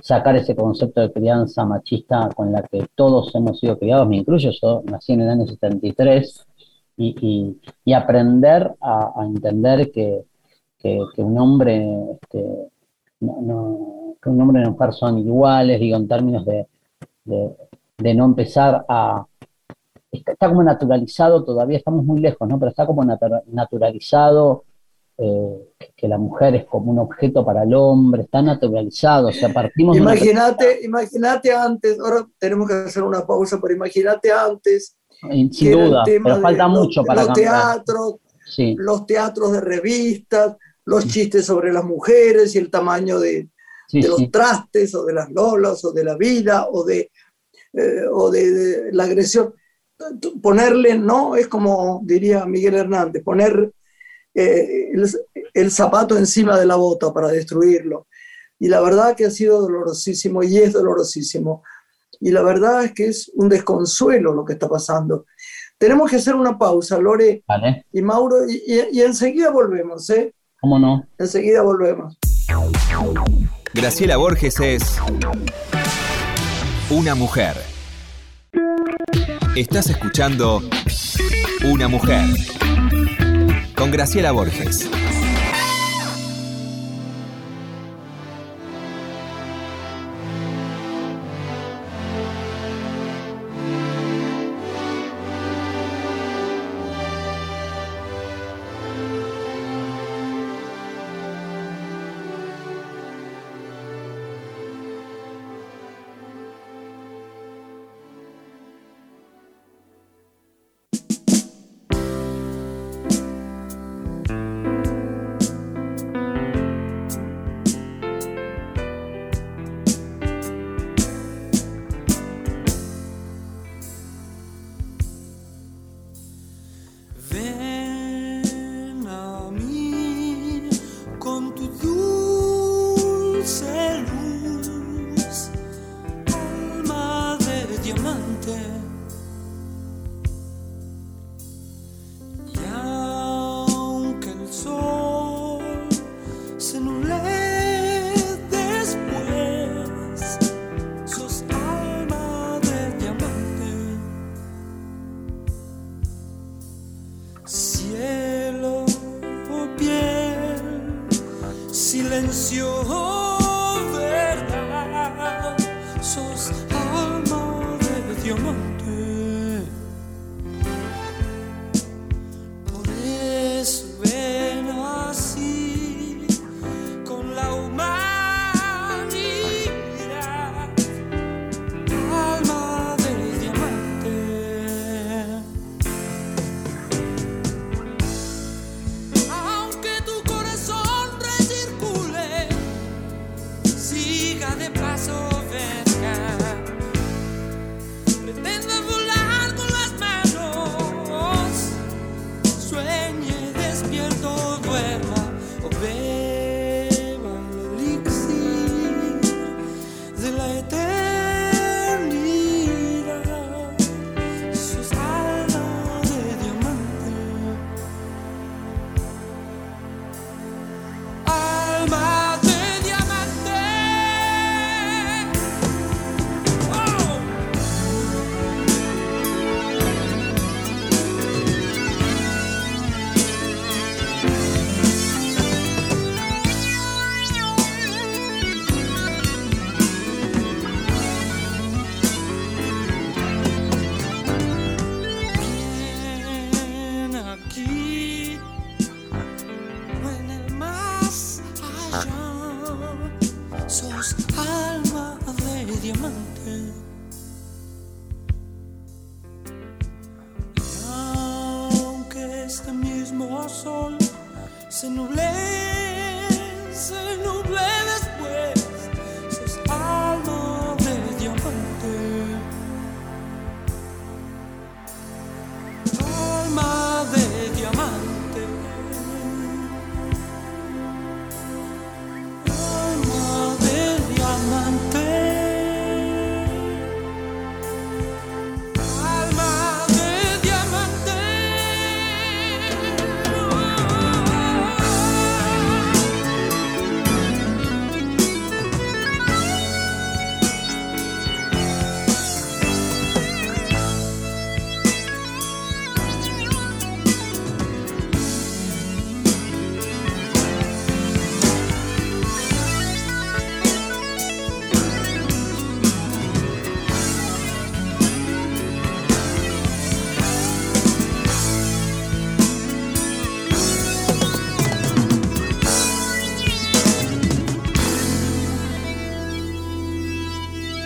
[0.02, 4.52] sacar ese concepto de crianza machista con la que todos hemos sido criados, me incluyo,
[4.62, 6.46] yo nací en el año 73
[6.98, 10.26] y, aprender a, entender que,
[11.18, 11.88] un hombre
[12.22, 12.73] este,
[13.24, 16.68] no, que un hombre y una mujer son iguales, digo, en términos de,
[17.26, 19.26] de, no empezar a...
[20.12, 22.60] Está, como naturalizado, todavía estamos muy lejos, ¿no?
[22.60, 24.64] Pero está como naturalizado
[25.18, 29.54] eh, que la mujer es como un objeto para el hombre, está naturalizado, o sea,
[29.54, 34.98] partimos Imagínate, imagínate antes, ahora tenemos que hacer una pausa, pero imagínate antes.
[35.52, 38.16] Sin duda, pero falta mucho para los teatros,
[38.58, 43.50] los teatros de revistas, los chistes sobre las mujeres y el tamaño de,
[43.92, 47.12] los trastes o de las lolas o de la vida o de,
[47.74, 49.54] eh, o de, la agresión.
[50.42, 53.72] Ponerle, no, es como diría Miguel Hernández, poner
[54.34, 54.92] eh,
[55.54, 58.08] el, zapato encima de la bota para destruirlo.
[58.60, 61.64] Y la verdad que ha sido dolorosísimo y es dolorosísimo.
[62.20, 65.26] Y la verdad es que es un desconsuelo lo que está pasando.
[65.78, 67.44] Tenemos que hacer una pausa, Lore
[67.92, 70.34] y Mauro, y enseguida volvemos, ¿eh?
[70.64, 71.06] ¿Cómo no?
[71.18, 72.18] Enseguida volvemos.
[73.74, 74.98] Graciela Borges es
[76.90, 77.58] una mujer.
[79.58, 80.62] Estás escuchando
[81.70, 82.30] Una mujer
[83.76, 84.90] con Graciela Borges.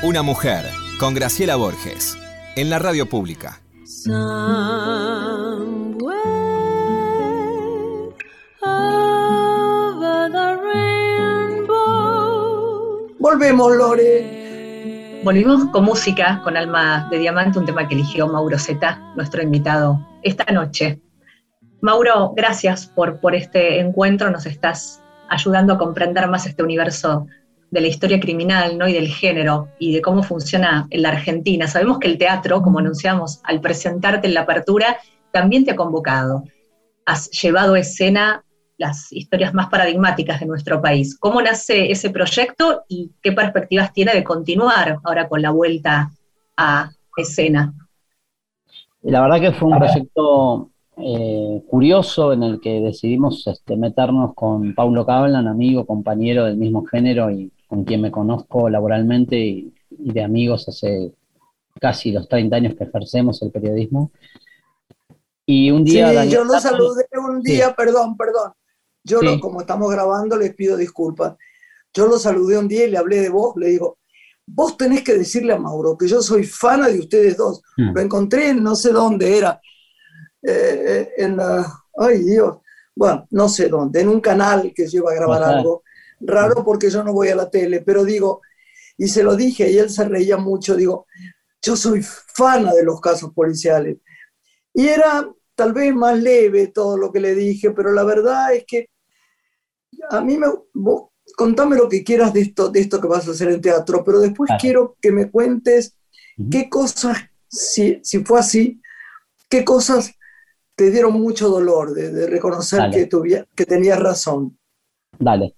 [0.04, 0.64] Una mujer
[1.00, 2.16] con Graciela Borges
[2.56, 3.60] en la radio pública.
[13.18, 15.22] Volvemos, Lore.
[15.24, 20.00] Volvimos con música, con Alma de Diamante, un tema que eligió Mauro Zeta, nuestro invitado
[20.22, 21.02] esta noche.
[21.82, 27.26] Mauro, gracias por, por este encuentro, nos estás ayudando a comprender más este universo
[27.70, 28.88] de la historia criminal ¿no?
[28.88, 31.68] y del género y de cómo funciona en la Argentina.
[31.68, 34.98] Sabemos que el teatro, como anunciamos al presentarte en la apertura,
[35.32, 36.44] también te ha convocado.
[37.06, 38.44] Has llevado a escena
[38.78, 41.18] las historias más paradigmáticas de nuestro país.
[41.18, 46.12] ¿Cómo nace ese proyecto y qué perspectivas tiene de continuar ahora con la vuelta
[46.56, 47.74] a escena?
[49.02, 54.74] La verdad que fue un proyecto eh, curioso en el que decidimos este, meternos con
[54.76, 60.22] Paulo Cablan, amigo, compañero del mismo género y con quien me conozco laboralmente y, de
[60.22, 61.14] amigos hace
[61.80, 64.12] casi los 30 años que ejercemos el periodismo.
[65.46, 66.24] Y un día...
[66.24, 68.52] Sí, yo lo saludé un día, perdón, perdón.
[69.04, 71.36] Yo, como estamos grabando, les pido disculpas.
[71.94, 73.98] Yo lo saludé un día y le hablé de vos, le digo,
[74.46, 77.62] vos tenés que decirle a Mauro que yo soy fana de ustedes dos.
[77.78, 77.94] Mm.
[77.94, 79.62] Lo encontré en no sé dónde era,
[80.42, 81.66] eh, eh, en la,
[81.98, 82.58] ay Dios,
[82.96, 85.84] bueno, no sé dónde, en un canal que iba a grabar algo
[86.20, 88.42] raro porque yo no voy a la tele, pero digo,
[88.98, 91.06] y se lo dije y él se reía mucho, digo,
[91.62, 93.98] yo soy fana de los casos policiales.
[94.74, 98.66] Y era tal vez más leve todo lo que le dije, pero la verdad es
[98.66, 98.90] que
[100.10, 100.48] a mí me...
[101.36, 104.20] contame lo que quieras de esto, de esto que vas a hacer en teatro, pero
[104.20, 105.98] después quiero que me cuentes
[106.52, 108.82] qué cosas, si, si fue así,
[109.50, 110.12] qué cosas
[110.76, 113.10] te dieron mucho dolor de, reconocer que,
[113.56, 114.60] que tenías razón.
[115.18, 115.57] Dale.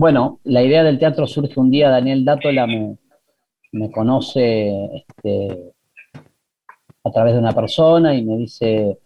[0.00, 5.74] Bueno, la idea del teatro surge un día, Daniel Dátola me, conoce este,
[7.04, 8.96] a través de una persona y me dice,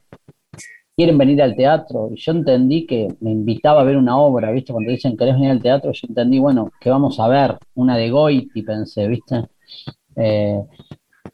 [0.97, 2.11] ¿quieren venir al teatro?
[2.15, 4.73] Y yo entendí que me invitaba a ver una obra, ¿viste?
[4.73, 5.91] Cuando dicen, ¿querés venir al teatro?
[5.91, 7.59] Yo entendí, bueno, que vamos a ver?
[7.75, 9.47] Una de Goiti, pensé, ¿viste?
[10.15, 10.63] Eh,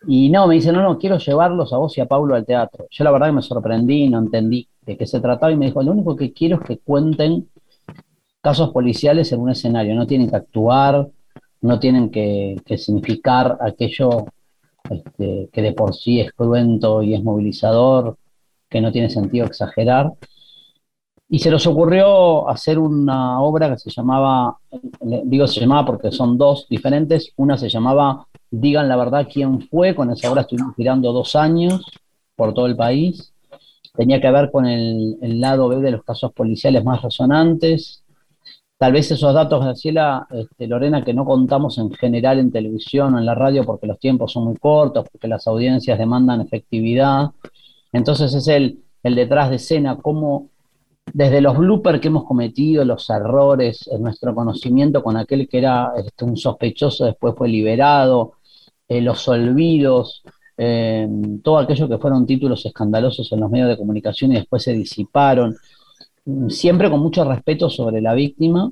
[0.07, 2.87] y no, me dice, no, no, quiero llevarlos a vos y a Paulo al teatro.
[2.91, 5.83] Yo la verdad que me sorprendí, no entendí de qué se trataba y me dijo,
[5.83, 7.50] lo único que quiero es que cuenten
[8.41, 11.09] casos policiales en un escenario, no tienen que actuar,
[11.63, 14.27] no tienen que, significar aquello
[14.89, 18.17] este, que de por sí es cruento y es movilizador,
[18.69, 20.13] que no tiene sentido exagerar.
[21.29, 24.59] Y se les ocurrió hacer una obra que se llamaba,
[25.01, 29.95] digo se llamaba porque son dos diferentes, una se llamaba Digan la verdad quién fue,
[29.95, 31.85] con esa obra estuvimos girando dos años
[32.35, 33.33] por todo el país,
[33.95, 38.00] tenía que ver con el, el lado B de los casos policiales más resonantes,
[38.81, 43.19] Tal vez esos datos, Graciela, este, Lorena, que no contamos en general en televisión o
[43.19, 47.29] en la radio porque los tiempos son muy cortos, porque las audiencias demandan efectividad.
[47.93, 50.49] Entonces es el, el detrás de escena, cómo
[51.13, 55.93] desde los bloopers que hemos cometido, los errores, en nuestro conocimiento con aquel que era
[55.99, 58.37] este, un sospechoso, después fue liberado,
[58.89, 60.23] eh, los olvidos,
[60.57, 61.07] eh,
[61.45, 65.55] todo aquello que fueron títulos escandalosos en los medios de comunicación y después se disiparon
[66.49, 68.71] siempre con mucho respeto sobre la víctima,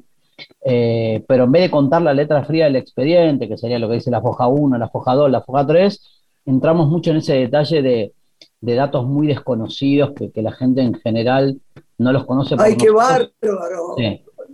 [0.65, 3.95] eh, pero en vez de contar la letra fría del expediente, que sería lo que
[3.95, 6.01] dice la foja 1, la foja 2, la foja 3,
[6.47, 8.13] entramos mucho en ese detalle de,
[8.61, 11.61] datos muy desconocidos que, la gente en general
[11.99, 12.57] no los conoce.
[12.59, 13.97] ¡Ay, qué bárbaro!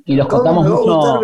[0.07, 1.21] Y los contamos mucho.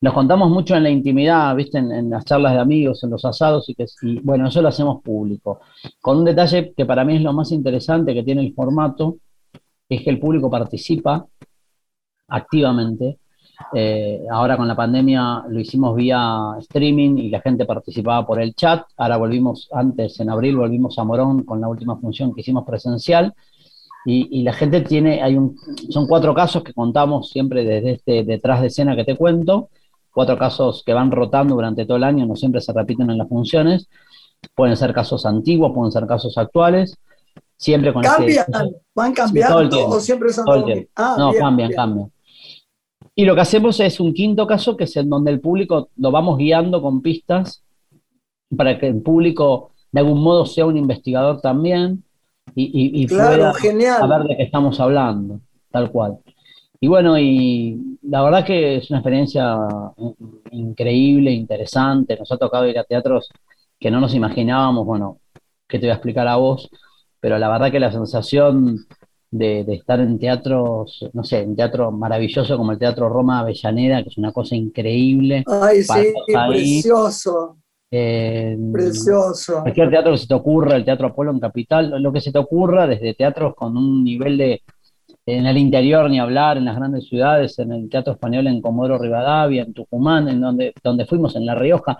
[0.00, 1.78] Los contamos mucho en la intimidad, ¿viste?
[1.78, 5.02] En, las charlas de amigos, en los asados, y que y, bueno, eso lo hacemos
[5.02, 5.60] público.
[6.00, 9.16] Con un detalle que para mí es lo más interesante que tiene el formato,
[9.96, 11.26] es que el público participa
[12.28, 13.18] activamente.
[13.72, 18.54] Eh, ahora con la pandemia lo hicimos vía streaming y la gente participaba por el
[18.54, 18.84] chat.
[18.96, 23.34] Ahora volvimos, antes en abril volvimos a Morón con la última función que hicimos presencial.
[24.06, 25.56] Y, la gente tiene, hay un,
[25.88, 29.70] son cuatro casos que contamos siempre desde este detrás de escena que te cuento,
[30.12, 33.28] cuatro casos que van rotando durante todo el año, no siempre se repiten en las
[33.28, 33.88] funciones,
[34.54, 36.98] pueden ser casos antiguos, pueden ser casos actuales,
[37.56, 38.46] Siempre con ¿Cambian?
[38.94, 40.44] ¿Van cambiando o siempre son
[40.96, 42.10] ah, No, cambian, cambian.
[43.14, 46.10] Y lo que hacemos es un quinto caso que es en donde el público lo
[46.10, 47.62] vamos guiando con pistas
[48.56, 52.02] para que el público de algún modo sea un investigador también
[52.56, 53.98] y, y, claro, genial.
[53.98, 55.40] saber de qué estamos hablando,
[55.70, 56.18] tal cual.
[56.80, 59.56] Y bueno, y la verdad que es una experiencia
[60.50, 62.16] increíble, interesante.
[62.16, 63.30] Nos ha tocado ir a teatros
[63.80, 65.18] que no nos imaginábamos, bueno,
[65.66, 66.68] que te voy a explicar a vos,
[67.24, 68.86] pero la verdad que la sensación
[69.30, 74.10] de, estar en teatros, no sé, en teatro maravilloso como el Teatro Roma Avellaneda, que
[74.10, 75.42] es una cosa increíble.
[75.46, 77.56] Ay, sí, precioso.
[77.90, 79.62] precioso.
[79.62, 82.38] Cualquier teatro que se te ocurra, el Teatro Apolo en Capital, lo que se te
[82.38, 84.62] ocurra, desde teatros con un nivel de,
[85.26, 88.98] en el interior ni hablar, en las grandes ciudades, en el Teatro Español en Comodoro
[88.98, 91.96] Rivadavia, en Tucumán, en donde, donde fuimos, en La Rioja,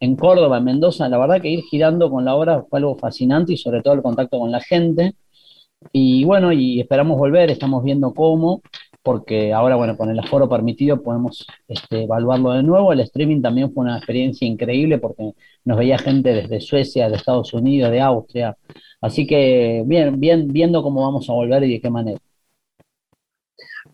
[0.00, 3.52] en Córdoba, en Mendoza, la verdad que ir girando con la obra fue algo fascinante
[3.52, 5.14] y sobre todo el contacto con la gente.
[5.92, 8.62] Y bueno, y esperamos volver, estamos viendo cómo,
[9.02, 12.92] porque ahora, bueno, con el aforo permitido podemos este, evaluarlo de nuevo.
[12.92, 17.52] El streaming también fue una experiencia increíble porque nos veía gente desde Suecia, de Estados
[17.52, 18.56] Unidos, de Austria.
[19.00, 22.18] Así que bien, bien, viendo cómo vamos a volver y de qué manera.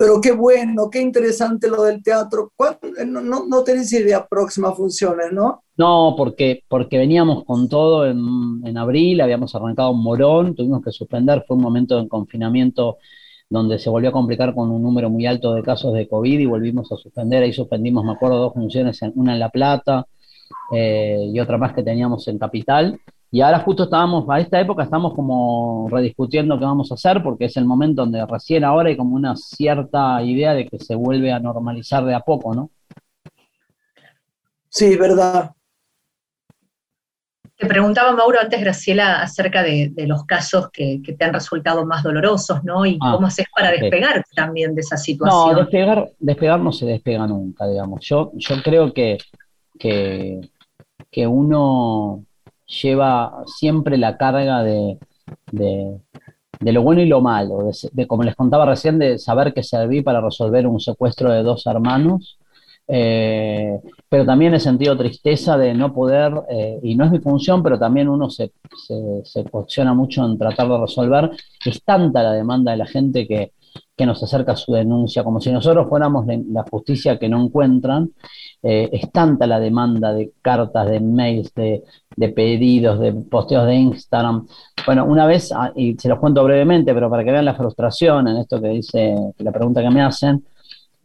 [0.01, 2.55] Pero qué bueno, qué interesante lo del teatro.
[2.96, 5.64] Eh, no, no, no tenés idea próximas funciones, ¿no?
[5.76, 8.18] No, porque, porque veníamos con todo en,
[8.64, 12.96] en abril, habíamos arrancado un morón, tuvimos que suspender, fue un momento de confinamiento
[13.51, 16.46] donde se volvió a complicar con un número muy alto de casos de COVID y
[16.46, 17.42] volvimos a suspender.
[17.42, 20.07] Ahí suspendimos, me acuerdo, dos funciones, una en La Plata
[20.72, 22.98] eh, y otra más que teníamos en Capital.
[23.33, 27.45] Y ahora justo estábamos, a esta época estamos como rediscutiendo qué vamos a hacer, porque
[27.45, 31.33] es el momento donde recién ahora hay como una cierta idea de que se vuelve
[31.33, 32.70] a normalizar de a poco, ¿no?
[34.68, 35.53] Sí, verdad.
[37.57, 42.64] Te preguntaba, Mauro, antes, Graciela, acerca de, los casos que, te han resultado más dolorosos,
[42.64, 42.85] ¿no?
[42.87, 45.53] Y ah, cómo haces para despegar también de esa situación.
[45.53, 48.01] No, despegar, despegar no se despega nunca, digamos.
[48.03, 49.18] Yo, yo creo que,
[49.78, 50.41] que,
[51.11, 52.24] que uno
[52.83, 54.99] lleva siempre la carga de,
[56.61, 60.21] lo bueno y lo malo, de, como les contaba recién, de saber que serví para
[60.21, 62.39] resolver un secuestro de dos hermanos,
[62.87, 67.62] eh, pero también he sentido tristeza de no poder, eh, y no es mi función,
[67.62, 68.53] pero también uno se,
[68.87, 71.31] se, se mucho en tratar de resolver,
[71.64, 73.53] es tanta la demanda de la gente que,
[73.97, 78.11] que nos acerca su denuncia, como si nosotros fuéramos la justicia que no encuentran,
[78.62, 81.83] eh, es tanta la demanda de cartas, de mails, de,
[82.35, 84.47] pedidos, de posteos de Instagram.
[84.87, 88.29] Bueno, una vez, ah, y se los cuento brevemente, pero para que vean la frustración
[88.29, 90.45] en esto que dice, la pregunta que me hacen,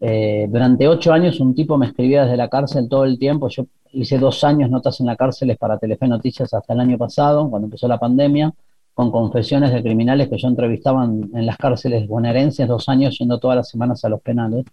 [0.02, 3.48] eh, durante ocho años un tipo me escribía desde la cárcel todo el tiempo.
[3.50, 7.50] Yo hice dos años notas en la cárcel para Telefe Noticias hasta el año pasado,
[7.50, 8.54] cuando empezó la pandemia,
[8.96, 13.38] con confesiones de criminales que yo entrevistaba en, en las cárceles bonaerenses, dos años yendo
[13.38, 14.66] todas las semanas a los penales.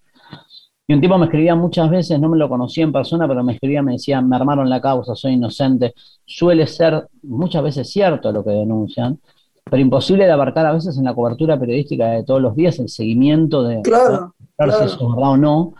[0.86, 3.54] Y un tipo me escribía muchas veces, no me lo conocía en persona, pero me
[3.54, 5.94] escribía, me decía, me armaron la causa, soy inocente.
[6.24, 9.20] Suele ser muchas veces cierto lo que denuncian,
[9.64, 12.88] pero imposible de abarcar a veces en la cobertura periodística de todos los días, el
[12.88, 14.78] seguimiento de claro, claro.
[14.78, 15.74] si es verdad o no.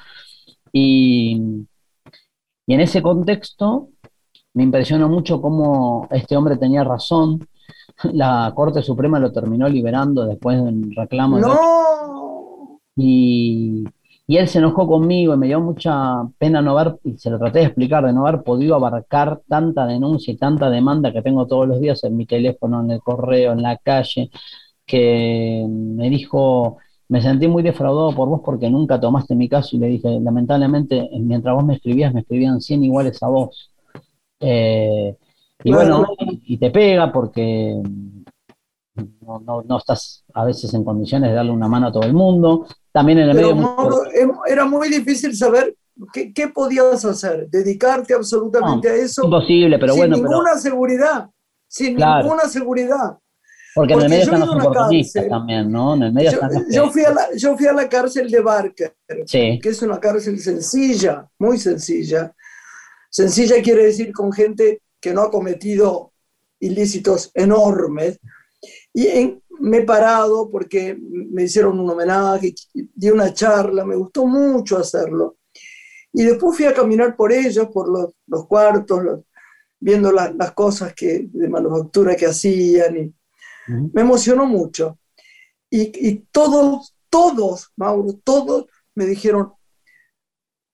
[0.73, 1.67] Y,
[2.67, 3.89] y en ese contexto
[4.55, 7.47] me impresionó mucho cómo este hombre tenía razón.
[8.13, 11.39] La Corte Suprema lo terminó liberando después de un reclamo.
[11.39, 12.81] ¡No!
[12.95, 13.85] y
[14.27, 17.39] y él se enojó conmigo y me dio mucha pena no haber, y se lo
[17.39, 21.47] traté de explicar, de no haber podido abarcar tanta denuncia y tanta demanda que tengo
[21.47, 24.31] todos los días en mi teléfono, en el correo, en la calle,
[24.87, 29.81] que me dijo, me sentí muy defraudado por vos porque nunca tomaste mi caso y
[29.81, 33.71] le dije, lamentablemente, mientras vos me escribías, me escribían 100 iguales a vos.
[34.41, 35.17] Eh,
[35.65, 37.81] y bueno, y, te pega porque
[39.21, 42.67] no, no, estás a veces en condiciones de darle una mano a todo el mundo.
[42.91, 44.03] También en el medio...
[44.47, 45.77] Era muy difícil saber
[46.13, 49.25] qué, qué podías hacer, dedicarte absolutamente a eso.
[49.25, 50.17] Imposible, pero sin bueno.
[50.17, 51.31] Ninguna seguridad,
[51.69, 53.19] sin ninguna seguridad.
[53.75, 55.95] Porque, en el medio están los oportunistas también, ¿no?
[55.95, 56.39] En el medio yo,
[56.71, 58.95] yo, fui a la, yo fui a la cárcel de Barker,
[59.31, 62.35] que es una cárcel sencilla, muy sencilla.
[63.09, 66.13] Sencilla quiere decir con gente que no ha cometido
[66.61, 68.21] ilícitos enormes,
[68.95, 74.79] y me he parado porque me hicieron un homenaje, di una charla, me gustó mucho
[74.79, 75.39] hacerlo.
[76.13, 79.25] Y después fui a caminar por ellos, por los, los cuartos,
[79.81, 82.97] viendo las cosas que, de manufactura que hacían.
[82.97, 83.15] Y
[83.93, 84.99] Me emocionó mucho.
[85.71, 89.53] Y, y, todos, todos, Mauro, todos me dijeron,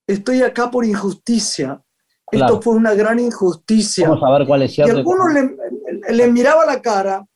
[0.06, 1.80] estoy acá por injusticia.
[2.30, 4.08] Esto fue una gran injusticia.
[4.08, 4.94] Vamos a ver cuál es cierto.
[4.94, 7.26] Y algunos le, le miraba la cara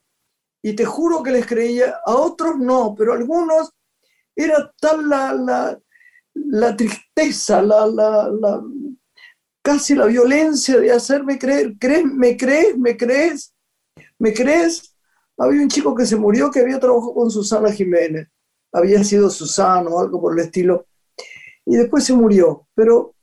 [0.61, 3.71] y te juro que les creía, a otros no, pero a algunos
[4.35, 5.79] era tal la,
[6.33, 8.63] la, tristeza, la, la,
[9.61, 12.05] casi la violencia de hacerme creer, ¿crees?
[12.05, 12.77] ¿Me crees?
[12.77, 13.53] ¿Me crees?
[14.17, 14.95] ¿Me crees?
[15.37, 18.29] Había un chico que se murió que había trabajado con Susana Jiménez,
[18.71, 20.87] había sido Susana o algo por el estilo,
[21.65, 23.15] y después se murió, pero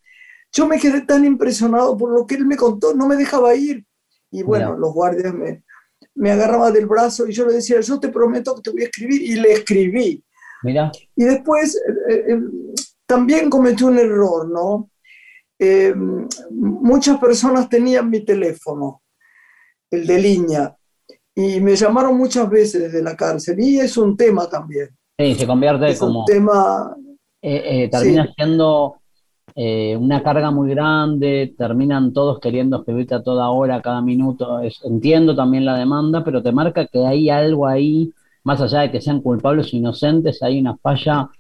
[0.52, 3.84] yo me quedé tan impresionado por lo que él me contó, no me dejaba ir,
[4.30, 5.64] y bueno, los guardias me,
[6.14, 8.84] me agarraba del brazo y yo le decía, yo te prometo que te voy a
[8.84, 10.24] escribir y le escribí.
[10.62, 10.92] Mira.
[11.16, 11.76] Y después
[12.08, 12.40] eh, eh,
[13.06, 14.90] también cometí un error, ¿no?
[15.58, 15.94] Eh,
[16.50, 19.02] muchas personas tenían mi teléfono,
[19.90, 20.76] el de línea,
[21.34, 24.90] y me llamaron muchas veces desde la cárcel y es un tema también.
[25.18, 26.20] Sí, se convierte es como...
[26.20, 26.96] un tema...
[27.40, 28.99] termina siendo
[29.56, 34.60] una carga muy grande, terminan todos queriendo escribirte a toda hora, cada minuto.
[34.84, 38.12] entiendo también la demanda, pero te marca que hay algo ahí
[38.44, 41.30] más allá de que sean culpables o inocentes, hay una falla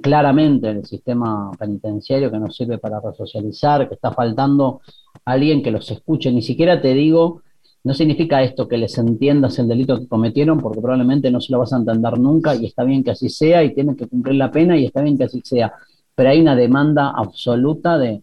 [0.00, 4.80] claramente en el sistema penitenciario que nos sirve para resocializar, que está faltando
[5.24, 6.30] alguien que los escuche.
[6.32, 7.42] Ni siquiera te digo,
[7.82, 11.58] no significa esto que les entiendas el delito que cometieron, porque probablemente no se lo
[11.58, 14.50] vas a entender nunca y está bien que así sea y tienen que cumplir la
[14.50, 15.72] pena y está bien que así sea.
[16.20, 18.20] Pero hay una demanda absoluta de,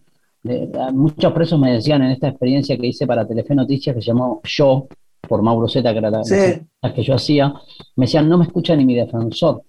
[0.92, 4.40] muchos presos me decían en esta experiencia que hice para Telefe Noticias que se llamó
[4.44, 4.86] Yo,
[5.22, 6.22] por Mauro Zeta, que era la,
[6.94, 7.52] que yo hacía,
[7.96, 9.64] me decían, no me escucha ni mi defensor.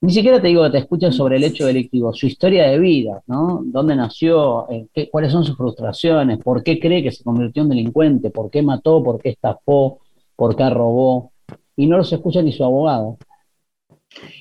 [0.00, 3.22] Ni siquiera te digo que te escuchen sobre el hecho delictivo, su historia de vida,
[3.28, 3.62] ¿no?
[3.64, 4.68] ¿Dónde nació?
[4.68, 6.38] Eh, qué, ¿Cuáles son sus frustraciones?
[6.38, 8.30] ¿Por qué cree que se convirtió en delincuente?
[8.30, 9.04] ¿Por qué mató?
[9.04, 10.00] ¿Por qué estafó?
[10.34, 11.30] ¿Por qué robó?
[11.76, 13.18] Y no los escucha ni su abogado.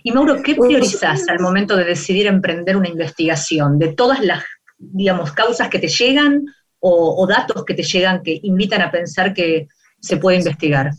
[0.04, 3.80] Y Mauro, ¿qué priorizás al momento de decidir emprender una investigación?
[3.80, 4.44] ¿De todas las,
[4.78, 6.46] digamos, causas que te llegan
[6.80, 9.68] o, o datos que te llegan que invitan a pensar que
[10.00, 10.92] se puede investigar.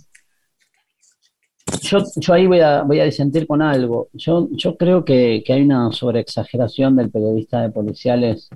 [1.83, 4.09] Yo, yo ahí voy a, voy a disentir con algo.
[4.13, 8.49] Yo, yo creo que, que hay una sobreexageración del periodista de policiales,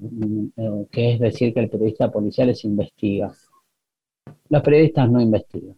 [0.56, 3.32] eh, que es decir que el periodista de policiales investiga.
[4.48, 5.76] Los periodistas no investigan.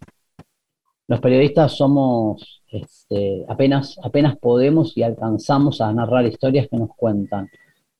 [1.09, 7.49] Los periodistas somos, este, apenas, apenas podemos y alcanzamos a narrar historias que nos cuentan,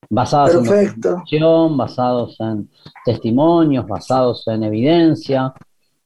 [0.09, 2.69] basadas en información, basados en
[3.05, 5.53] testimonios, basados en evidencia,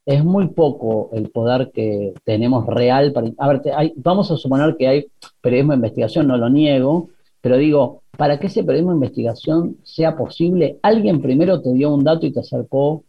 [0.08, 3.28] es muy poco el poder que tenemos real para...
[3.38, 3.62] A ver,
[3.98, 5.08] vamos a suponer que hay
[5.42, 7.10] periodismo de investigación, no lo niego,
[7.42, 12.06] pero digo, para que ese periodismo de investigación sea posible, alguien primero te dio un
[12.06, 13.04] dato y te acercó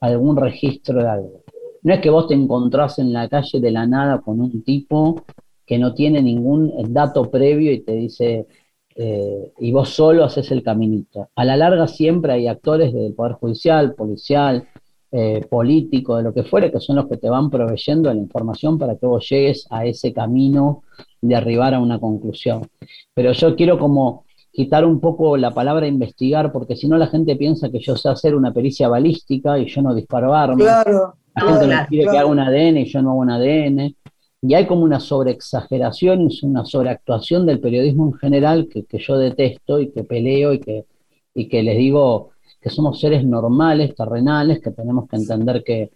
[0.00, 1.41] algún registro de algo.
[1.82, 5.24] No es que vos te encontrás en la calle de la nada con un tipo
[5.66, 8.46] que no tiene ningún dato previo y te dice,
[8.94, 11.28] eh, y vos solo haces el caminito.
[11.34, 14.68] A la larga siempre hay actores del Poder Judicial, policial,
[15.10, 18.78] eh, político, de lo que fuere, que son los que te van proveyendo la información
[18.78, 20.84] para que vos llegues a ese camino
[21.20, 22.66] de arribar a una conclusión.
[23.14, 27.36] Pero yo quiero como quitar un poco la palabra investigar, porque si no la gente
[27.36, 30.58] piensa que yo sé hacer una pericia balística y yo no disparo armas.
[30.58, 33.96] Claro, la gente me pide que haga un ADN y yo no hago un ADN.
[34.44, 39.78] Y hay como una sobreexageración una sobreactuación del periodismo en general que, que yo detesto
[39.78, 40.84] y que peleo y que,
[41.32, 45.90] y que les digo, que somos seres normales, terrenales, que tenemos que entender que,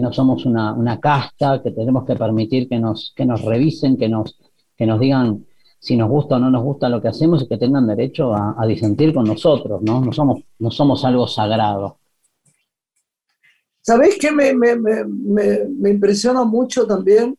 [0.00, 4.38] no somos una, casta, que tenemos que permitir que nos, que nos revisen, que nos,
[4.76, 5.46] que nos digan
[5.78, 8.66] si nos gusta o no nos gusta lo que hacemos y que tengan derecho a,
[8.66, 10.00] disentir con nosotros, ¿no?
[10.00, 11.98] No somos, no somos algo sagrado.
[13.86, 17.38] ¿Sabéis qué me, me, impresiona mucho también?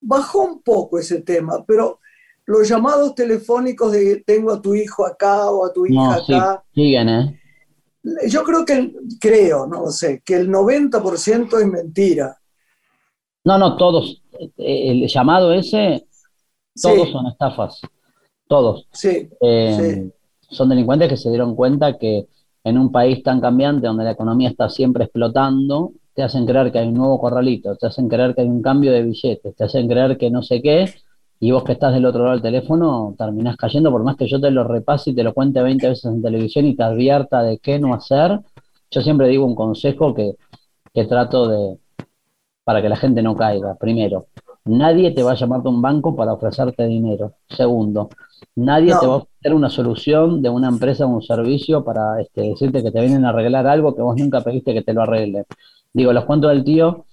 [0.00, 2.00] Bajó un poco ese tema, pero
[2.46, 6.64] los llamados telefónicos de tengo a tu hijo acá o a tu hija acá.
[6.74, 7.40] siguen, ¿eh?
[8.26, 12.36] Yo creo que, creo, no lo sé, que el 90% es mentira.
[13.44, 14.24] No, no, todos.
[14.56, 16.08] El llamado ese,
[16.82, 17.80] todos son estafas.
[18.48, 18.88] Todos.
[19.04, 22.26] Eh, sí, Son delincuentes que se dieron cuenta que
[22.64, 26.78] en un país tan cambiante, donde la economía está siempre explotando, te hacen creer que
[26.78, 29.88] hay un nuevo corralito, te hacen creer que hay un cambio de billetes, te hacen
[29.88, 30.92] creer que no sé qué,
[31.38, 34.38] y vos que estás del otro lado del teléfono terminás cayendo, por más que yo
[34.40, 37.58] te lo repase y te lo cuente 20 veces en televisión y te advierta de
[37.58, 38.40] qué no hacer,
[38.90, 40.36] yo siempre digo un consejo que,
[41.06, 41.78] trato de,
[42.64, 43.74] para que la gente no caiga.
[43.76, 44.26] Primero,
[44.64, 47.34] nadie te va a llamar de un banco para ofrecerte dinero.
[47.48, 48.10] Segundo,
[48.56, 52.42] nadie te va a ofrecer una solución de una empresa o un servicio para este,
[52.42, 55.44] decirte que te vienen a arreglar algo que vos nunca pediste que te lo arreglen.
[55.92, 57.06] Digo, los cuentos del tío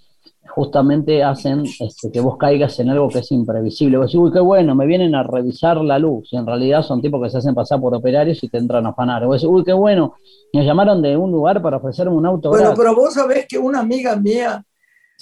[0.48, 3.98] justamente hacen este, que vos caigas en algo que es imprevisible.
[3.98, 6.30] Vos decís, uy, qué bueno, me vienen a revisar la luz.
[6.32, 8.90] Y en realidad son tipos que se hacen pasar por operarios y te entran a
[8.90, 9.26] afanar.
[9.26, 10.16] Vos decís, uy, qué bueno,
[10.54, 12.50] me llamaron de un lugar para ofrecerme un auto.
[12.50, 14.64] Bueno, pero vos sabés que una amiga mía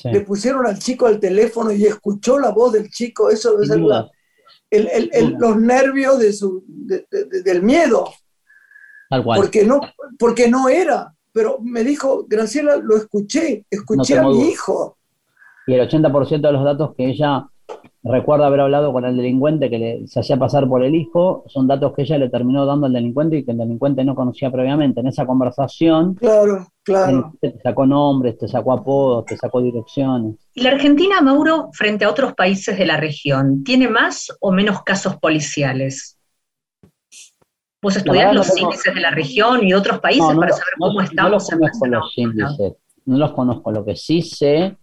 [0.03, 3.29] le pusieron al chico al teléfono y escuchó la voz del chico.
[3.29, 8.11] Eso es los nervios de su, del miedo.
[9.09, 9.39] Tal cual.
[9.39, 9.79] Porque no,
[10.17, 11.13] porque no era.
[11.31, 14.97] Pero me dijo, Graciela, lo escuché, escuché a mi hijo
[15.67, 17.47] y el 80% de los datos que ella
[18.05, 21.67] recuerda haber hablado con el delincuente que le, se hacía pasar por el hijo, son
[21.67, 24.99] datos que ella le terminó dando al delincuente y que el delincuente no conocía previamente.
[24.99, 27.33] En esa conversación, claro, claro.
[27.41, 30.35] te sacó nombres, te sacó apodos, te sacó direcciones.
[30.53, 34.83] ¿Y la Argentina, Mauro, frente a otros países de la región, tiene más o menos
[34.83, 36.19] casos policiales?
[37.81, 41.57] ¿Vos estudiás los índices de la región y otros países para saber cómo estamos no
[41.59, 42.73] los los índices,
[43.05, 43.71] no los conozco.
[43.71, 44.77] Lo que sí sé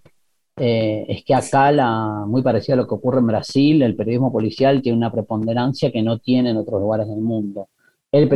[0.57, 4.31] eh, es que acá, la, muy parecido a lo que ocurre en Brasil, el periodismo
[4.31, 7.69] policial tiene una preponderancia que no tiene en otros lugares del mundo.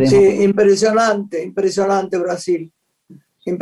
[0.06, 2.72] sí, impresionante, impresionante Brasil.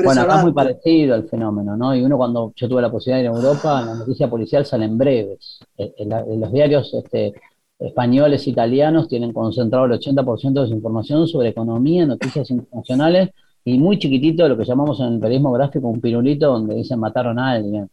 [0.02, 1.94] Bueno, acá es muy parecido al fenómeno, ¿no?
[1.94, 4.96] Y uno cuando yo tuve la posibilidad de ir a Europa, la noticia policial salen
[4.96, 5.60] breves.
[5.76, 7.34] En, los diarios este,
[7.78, 13.30] españoles, italianos, tienen concentrado el 80% de su información sobre economía, noticias internacionales,
[13.62, 17.38] y muy chiquitito lo que llamamos en el periodismo gráfico un pirulito donde dicen mataron
[17.38, 17.90] a alguien.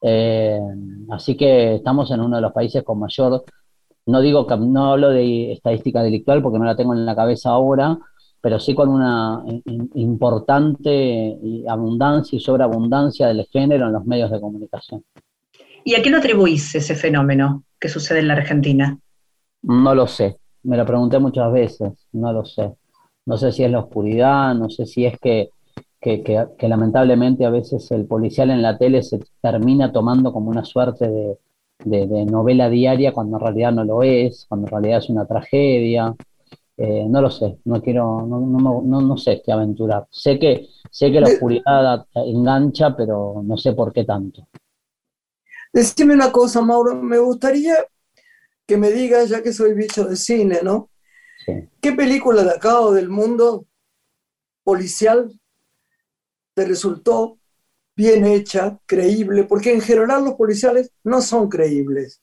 [0.00, 0.60] Eh,
[1.10, 3.44] así que estamos en uno de los países con mayor,
[4.06, 7.50] no digo que no hablo de estadística delictual porque no la tengo en la cabeza
[7.50, 7.98] ahora,
[8.40, 9.42] pero sí con una
[9.94, 11.36] importante
[11.68, 15.02] abundancia y sobreabundancia del género en los medios de comunicación.
[15.82, 18.98] ¿Y a qué lo atribuís ese fenómeno que sucede en la Argentina?
[19.62, 22.72] No lo sé, me lo pregunté muchas veces, no lo sé.
[23.24, 25.50] No sé si es la oscuridad, no sé si es que
[26.06, 31.08] que, lamentablemente a veces el policial en la tele se termina tomando como una suerte
[31.84, 36.14] de, novela diaria cuando en realidad no lo es, cuando en realidad es una tragedia.
[36.78, 38.38] Eh, no lo sé, no quiero, no,
[38.82, 40.06] no, no, sé qué aventurar.
[40.10, 44.46] Sé que, sé que la oscuridad engancha, pero no sé por qué tanto.
[45.72, 47.74] Decime una cosa, Mauro, me gustaría
[48.66, 50.90] que me digas, ya que soy bicho de cine, ¿no?
[51.80, 53.64] ¿Qué película de acá o del mundo
[54.64, 55.32] policial
[56.56, 57.36] te resultó
[57.94, 62.22] bien hecha, creíble, porque en general los policiales no son creíbles.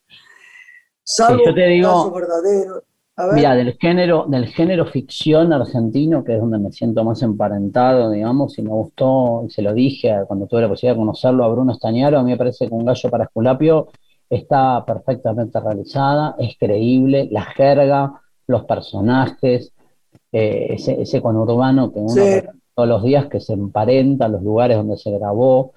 [1.03, 2.11] Salvo yo te digo,
[3.35, 8.57] Mira, del género, del género ficción argentino, que es donde me siento más emparentado, digamos,
[8.57, 11.73] y me gustó, y se lo dije cuando tuve la posibilidad de conocerlo a Bruno
[11.73, 13.89] Estañaro, a mí me parece que un gallo para Esculapio
[14.27, 19.71] está perfectamente realizada, es creíble, la jerga, los personajes,
[20.31, 22.15] eh, ese, ese conurbano que uno
[22.75, 25.73] todos los días que se emparenta los lugares donde se grabó.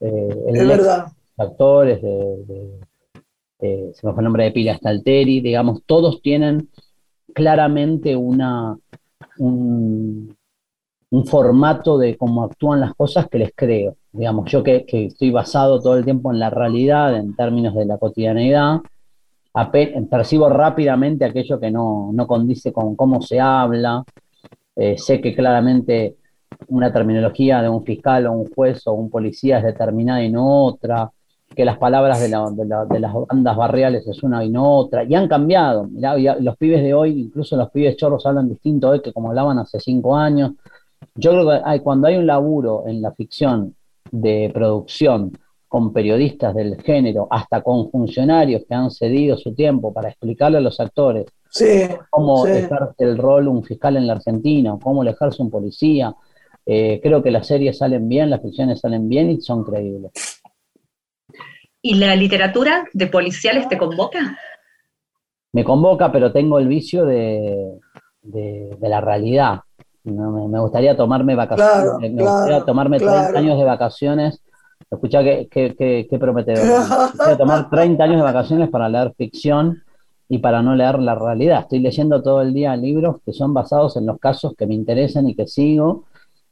[0.00, 1.06] Eh, es verdad.
[1.36, 2.80] Actores, de,
[3.60, 6.68] se me fue el nombre de Pila Stalteri, digamos, todos tienen
[7.34, 8.76] claramente una,
[9.38, 10.36] un,
[11.26, 13.96] formato de cómo actúan las cosas que les creo.
[14.12, 17.98] Digamos, yo que, estoy basado todo el tiempo en la realidad, en términos de la
[17.98, 18.80] cotidianeidad,
[20.08, 24.04] percibo rápidamente aquello que no, no condice con cómo se habla.
[24.76, 26.16] Eh, sé que claramente
[26.68, 30.64] una terminología de un fiscal o un juez o un policía es determinada y no
[30.64, 31.10] otra,
[31.54, 35.88] que las palabras de, las bandas barriales es una y no otra, y han cambiado.
[36.40, 39.80] los pibes de hoy, incluso los pibes chorros hablan distinto hoy que como hablaban hace
[39.80, 40.52] cinco años.
[41.14, 43.74] Yo creo que hay, cuando hay un laburo en la ficción
[44.10, 45.32] de producción
[45.66, 50.60] con periodistas del género, hasta con funcionarios que han cedido su tiempo para explicarle a
[50.60, 51.26] los actores
[52.10, 56.14] cómo ejerce el rol un fiscal en la Argentina, cómo le ejerce un policía,
[56.72, 60.12] eh, creo que las series salen bien, las ficciones salen bien y son creíbles.
[61.82, 64.38] ¿Y la literatura de policiales te convoca?
[65.52, 67.76] Me convoca, pero tengo el vicio de,
[68.80, 69.62] la realidad.
[70.04, 74.40] me, gustaría tomarme vacaciones, me gustaría tomarme 30 años de vacaciones.
[74.88, 76.64] Escucha qué, qué, prometedor.
[77.26, 79.82] Me tomar 30 años de vacaciones para leer ficción
[80.28, 81.62] y para no leer la realidad.
[81.62, 85.28] Estoy leyendo todo el día libros que son basados en los casos que me interesan
[85.28, 86.04] y que sigo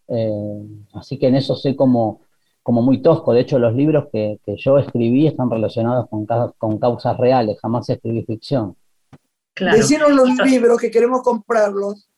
[0.09, 0.63] eh,
[0.95, 2.23] así que en eso soy como,
[2.63, 3.33] como muy tosco.
[3.33, 6.27] De hecho, los libros que, yo escribí están relacionados con,
[6.59, 8.77] con causas reales, jamás escribí ficción.
[9.55, 9.79] Claro.
[10.11, 12.09] los libros que queremos comprarlos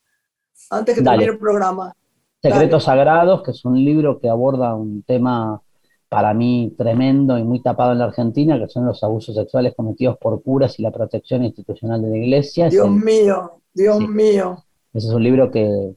[0.68, 1.94] antes que termine el programa.
[2.42, 5.60] Secretos Sagrados, que es un libro que aborda un tema
[6.08, 10.18] para mí tremendo y muy tapado en la Argentina, que son los abusos sexuales cometidos
[10.18, 12.68] por curas y la protección institucional de la iglesia.
[12.68, 14.64] Dios mío, Dios mío.
[14.92, 15.94] Ese es un libro que,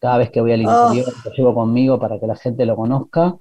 [0.00, 0.90] cada vez que voy al ah.
[0.92, 3.36] interior lo llevo conmigo para que la gente lo conozca.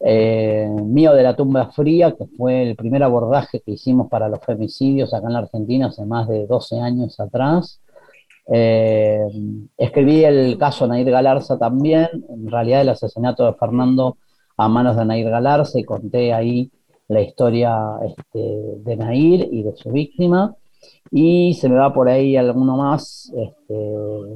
[0.00, 4.40] Eh, mío de la tumba fría, que fue el primer abordaje que hicimos para los
[4.44, 7.80] femicidios acá en la Argentina hace más de 12 años atrás.
[8.46, 9.26] Eh,
[9.78, 14.18] escribí el caso Nair Galarza también, en realidad el asesinato de Fernando
[14.56, 16.70] a manos de Nair Galarza y conté ahí
[17.08, 17.74] la historia
[18.04, 20.54] este, de Nair y de su víctima.
[21.16, 23.32] Y se me va por ahí alguno más.
[23.36, 23.74] Este,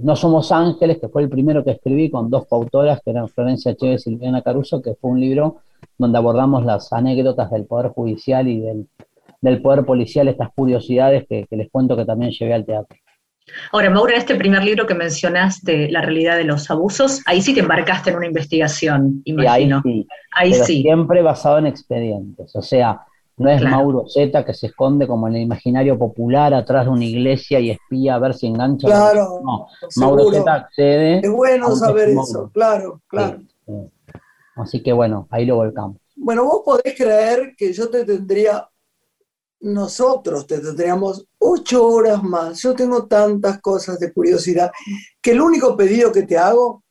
[0.00, 3.74] no Somos Ángeles, que fue el primero que escribí con dos coautoras, que eran Florencia
[3.74, 5.56] Chévez y Silviana Caruso, que fue un libro
[5.98, 8.86] donde abordamos las anécdotas del Poder Judicial y del,
[9.40, 12.96] del poder policial estas curiosidades que, les cuento que también llevé al teatro.
[13.72, 17.54] Ahora, Mauro, en este primer libro que mencionaste, La realidad de los abusos, ahí sí
[17.54, 19.82] te embarcaste en una investigación, imagino.
[19.84, 20.06] ahí sí.
[20.30, 20.82] Ahí sí.
[20.82, 22.54] Siempre basado en expedientes.
[22.54, 23.00] O sea,
[23.38, 27.04] no es Mauro Z que se esconde como en el imaginario popular atrás de una
[27.04, 28.88] iglesia y espía a ver si engancha.
[28.88, 29.40] Claro.
[29.42, 29.66] No,
[29.96, 31.20] Mauro Z accede.
[31.20, 33.40] Es bueno saber eso, claro, claro.
[34.56, 35.98] Así que bueno, ahí lo volcamos.
[36.16, 38.68] Bueno, vos podés creer que yo te tendría
[39.60, 42.62] nosotros te tendríamos ocho horas más.
[42.62, 44.70] Yo tengo tantas cosas de curiosidad
[45.20, 46.84] que el único pedido que te hago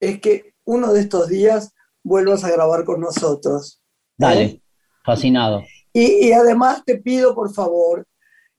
[0.00, 1.72] es que uno de estos días
[2.02, 3.80] vuelvas a grabar con nosotros.
[4.16, 4.62] Dale, ¿Eh?
[5.04, 5.62] fascinado.
[5.96, 8.04] Y, además te pido, por favor,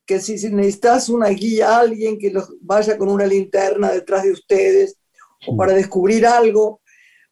[0.06, 4.98] que si, necesitas una guía, alguien que los vaya con una linterna detrás de ustedes
[5.46, 6.82] o para descubrir algo,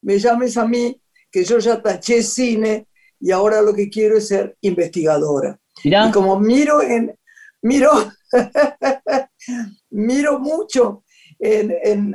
[0.02, 1.02] me llames a mí,
[1.32, 2.88] que yo ya taché cine
[3.18, 5.58] y ahora lo que quiero es ser investigadora.
[5.82, 7.18] Y como miro en,
[7.62, 7.90] miro,
[9.90, 11.06] miro mucho
[11.40, 12.12] en,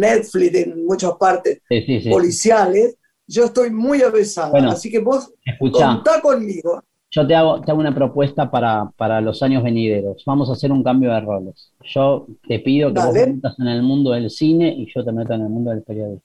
[0.00, 1.62] Netflix, en muchas partes
[2.10, 4.72] policiales, yo estoy muy avesada.
[4.72, 5.32] Así que vos
[5.72, 6.82] contá conmigo.
[7.14, 10.24] Yo te hago, te hago una propuesta para, para, los años venideros.
[10.26, 11.72] Vamos a hacer un cambio de roles.
[11.84, 15.12] Yo te pido que vos te metas en el mundo del cine y yo te
[15.12, 16.24] meto en el mundo del periodismo.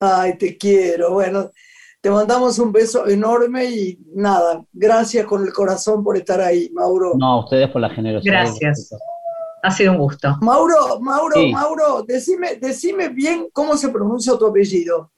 [0.00, 1.12] Ay, te quiero.
[1.12, 1.50] Bueno,
[2.00, 7.12] te mandamos un beso enorme y nada, gracias con el corazón por estar ahí, Mauro.
[7.16, 8.46] No, a ustedes por la generosidad.
[8.46, 8.90] Gracias.
[9.62, 10.36] Ha sido un gusto.
[10.40, 15.12] Mauro, Mauro, Mauro, decime, decime bien cómo se pronuncia tu apellido.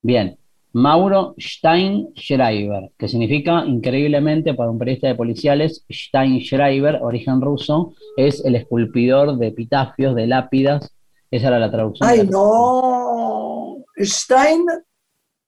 [0.00, 0.38] Bien,
[0.76, 8.56] Mauro Steinschreiber, que significa increíblemente para un periodista de policiales, Steinschreiber, origen ruso, es el
[8.56, 10.94] esculpidor de epitafios, de lápidas.
[11.30, 12.06] Esa era la traducción.
[12.06, 13.78] Ay, no.
[13.98, 14.66] Stein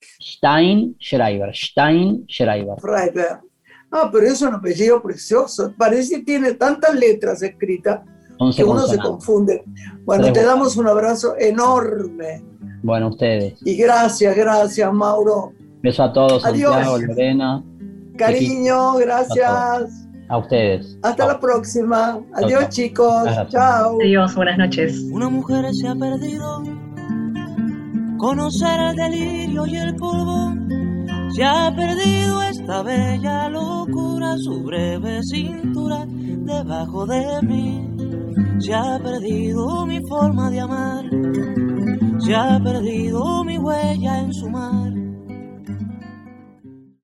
[0.00, 2.76] Stein Schreiber, Stein Schreiber.
[3.90, 5.74] Ah, pero es un apellido precioso.
[5.76, 8.00] Parece que tiene tantas letras escritas
[8.54, 9.64] que uno se confunde.
[10.04, 12.42] Bueno, te damos un abrazo enorme.
[12.82, 13.58] Bueno, ustedes.
[13.64, 15.52] Y gracias, gracias, Mauro.
[15.82, 16.72] Beso a todos, Adiós.
[16.72, 17.64] Santiago, Lorena.
[18.16, 19.50] Cariño, gracias.
[20.28, 20.98] A, ustedes.
[21.02, 22.20] Hasta la próxima.
[22.34, 23.28] Adiós, chicos.
[23.48, 23.98] Chao.
[24.00, 25.00] Adiós, buenas noches.
[25.10, 26.62] Una mujer se ha perdido
[28.18, 30.54] conocer el delirio y el polvo.
[31.34, 37.97] Se ha perdido esta bella locura, su breve cintura debajo de mí.
[38.60, 41.04] Se ha perdido mi forma de amar,
[42.18, 45.07] se ha perdido mi huella en su mar.